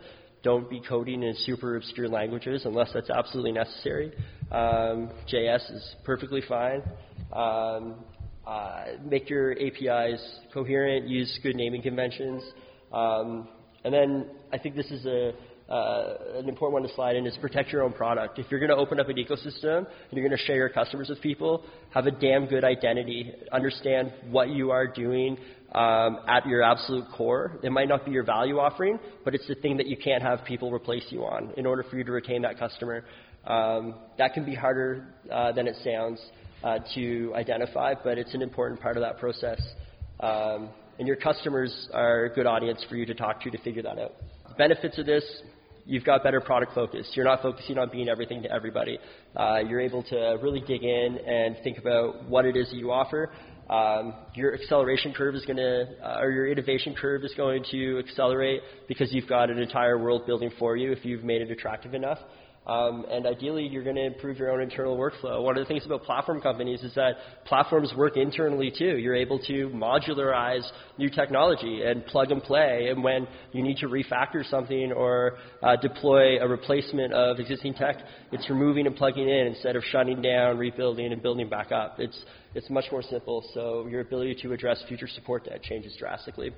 [0.43, 4.13] Don't be coding in super obscure languages unless that's absolutely necessary.
[4.53, 6.83] Um, JS is perfectly fine.
[7.33, 7.97] Um,
[8.47, 10.23] uh, make your APIs
[10.55, 11.07] coherent.
[11.07, 12.43] Use good naming conventions.
[12.93, 13.49] Um,
[13.85, 15.33] and then I think this is a
[15.69, 18.39] uh, an important one to slide in is protect your own product.
[18.39, 21.09] If you're going to open up an ecosystem and you're going to share your customers
[21.09, 23.33] with people, have a damn good identity.
[23.53, 25.37] Understand what you are doing
[25.73, 27.59] um, at your absolute core.
[27.63, 30.45] It might not be your value offering, but it's the thing that you can't have
[30.47, 33.05] people replace you on in order for you to retain that customer.
[33.47, 36.21] Um, that can be harder uh, than it sounds
[36.63, 39.61] uh, to identify, but it's an important part of that process.
[40.21, 43.83] Um, and your customers are a good audience for you to talk to to figure
[43.83, 44.13] that out.
[44.57, 45.25] Benefits of this,
[45.89, 47.11] you've got better product focus.
[47.15, 48.99] You're not focusing on being everything to everybody.
[49.35, 52.93] Uh, you're able to really dig in and think about what it is that you
[52.93, 53.31] offer.
[53.71, 57.99] Um, your acceleration curve is going to, uh, or your innovation curve is going to
[57.99, 61.95] accelerate because you've got an entire world building for you if you've made it attractive
[61.95, 62.19] enough.
[62.69, 65.43] Um, and ideally, you're going to improve your own internal workflow.
[65.43, 67.15] One of the things about platform companies is that
[67.47, 68.99] platforms work internally too.
[68.99, 72.89] You're able to modularize new technology and plug and play.
[72.91, 77.97] And when you need to refactor something or uh, deploy a replacement of existing tech,
[78.33, 81.97] it's removing and plugging in instead of shutting down, rebuilding, and building back up.
[81.99, 82.19] It's,
[82.55, 83.43] it's much more simple.
[83.55, 86.53] So your ability to address future support debt changes drastically.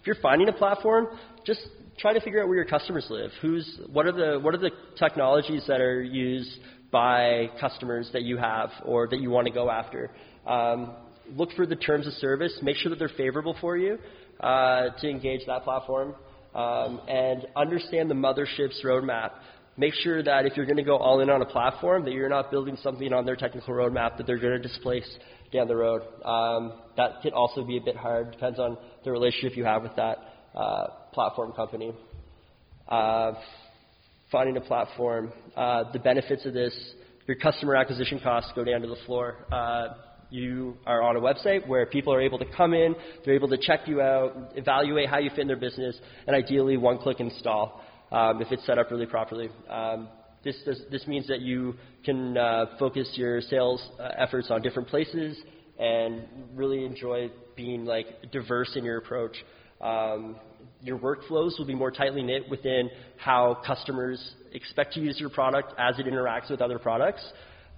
[0.00, 1.08] If you're finding a platform,
[1.44, 1.60] just
[1.98, 3.30] try to figure out where your customers live.
[3.42, 6.50] Who's, what, are the, what are the technologies that are used
[6.90, 10.10] by customers that you have or that you want to go after?
[10.46, 10.94] Um,
[11.36, 12.58] look for the terms of service.
[12.62, 13.98] Make sure that they're favorable for you
[14.40, 16.14] uh, to engage that platform.
[16.52, 19.30] Um, and understand the mothership's roadmap.
[19.80, 22.28] Make sure that if you're going to go all in on a platform, that you're
[22.28, 25.08] not building something on their technical roadmap that they're going to displace
[25.54, 26.02] down the road.
[26.22, 28.30] Um, that can also be a bit hard.
[28.32, 30.18] Depends on the relationship you have with that
[30.54, 31.94] uh, platform company.
[32.88, 33.32] Uh,
[34.30, 36.78] finding a platform, uh, the benefits of this,
[37.26, 39.46] your customer acquisition costs go down to the floor.
[39.50, 39.94] Uh,
[40.28, 43.56] you are on a website where people are able to come in, they're able to
[43.56, 47.82] check you out, evaluate how you fit in their business, and ideally one click install
[48.12, 49.48] um, if it's set up really properly.
[49.68, 50.08] Um,
[50.42, 54.88] this, does, this means that you can uh, focus your sales uh, efforts on different
[54.88, 55.38] places
[55.78, 59.36] and really enjoy being like diverse in your approach.
[59.80, 60.36] Um,
[60.82, 65.74] your workflows will be more tightly knit within how customers expect to use your product
[65.78, 67.22] as it interacts with other products.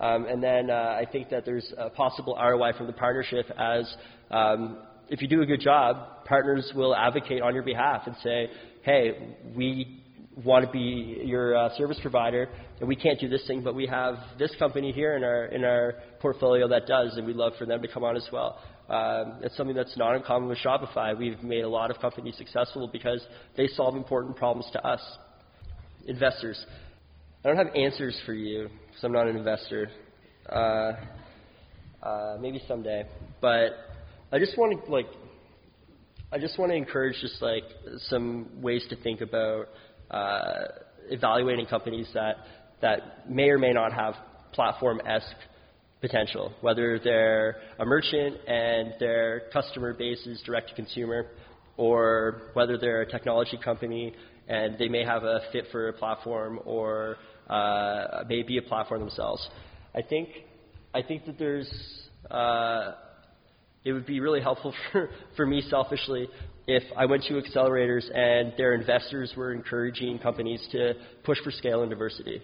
[0.01, 3.93] Um, and then uh, I think that there's a possible ROI from the partnership as
[4.31, 4.79] um,
[5.09, 8.51] if you do a good job, partners will advocate on your behalf and say,
[8.83, 10.02] hey, we
[10.45, 12.49] want to be your uh, service provider,
[12.81, 15.65] and we can't do this thing, but we have this company here in our in
[15.65, 18.59] our portfolio that does, and we'd love for them to come on as well.
[18.89, 21.17] Um, it's something that's not uncommon with Shopify.
[21.17, 23.25] We've made a lot of companies successful because
[23.57, 25.01] they solve important problems to us.
[26.07, 26.65] Investors.
[27.45, 29.89] I don't have answers for you because I'm not an investor.
[30.49, 30.93] Uh,
[32.03, 33.05] uh, maybe someday,
[33.41, 33.71] but
[34.33, 35.07] I just want to like
[36.33, 37.65] I just want to encourage just like
[38.09, 39.67] some ways to think about
[40.13, 40.65] uh,
[41.09, 42.37] evaluating companies that,
[42.81, 44.15] that may or may not have
[44.53, 45.27] platform-esque
[46.01, 51.29] potential, whether they're a merchant and their customer base is direct to consumer,
[51.77, 54.13] or whether they're a technology company
[54.49, 57.17] and they may have a fit for a platform or
[57.49, 59.49] uh, may be a platform themselves.
[59.95, 60.29] I think,
[60.93, 61.71] I think that there's,
[62.31, 62.93] uh,
[63.85, 66.29] it would be really helpful for, for me selfishly
[66.67, 70.95] if I went to accelerators and their investors were encouraging companies to
[71.25, 72.43] push for scale and diversity,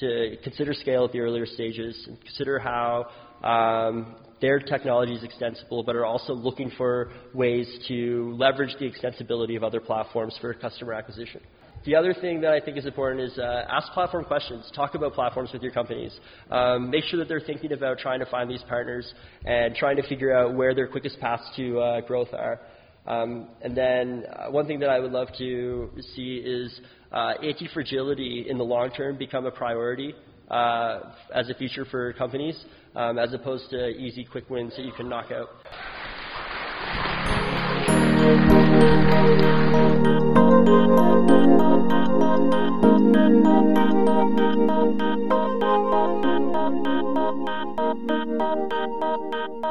[0.00, 3.06] to consider scale at the earlier stages, and consider how
[3.42, 9.56] um, their technology is extensible, but are also looking for ways to leverage the extensibility
[9.56, 11.40] of other platforms for customer acquisition.
[11.84, 14.70] The other thing that I think is important is uh, ask platform questions.
[14.74, 16.18] Talk about platforms with your companies.
[16.50, 19.12] Um, make sure that they're thinking about trying to find these partners
[19.44, 22.60] and trying to figure out where their quickest paths to uh, growth are.
[23.08, 26.78] Um, and then uh, one thing that I would love to see is
[27.10, 30.14] uh, anti-fragility in the long term become a priority
[30.50, 31.00] uh,
[31.34, 32.62] as a feature for companies,
[32.94, 35.48] um, as opposed to easy, quick wins that you can knock out.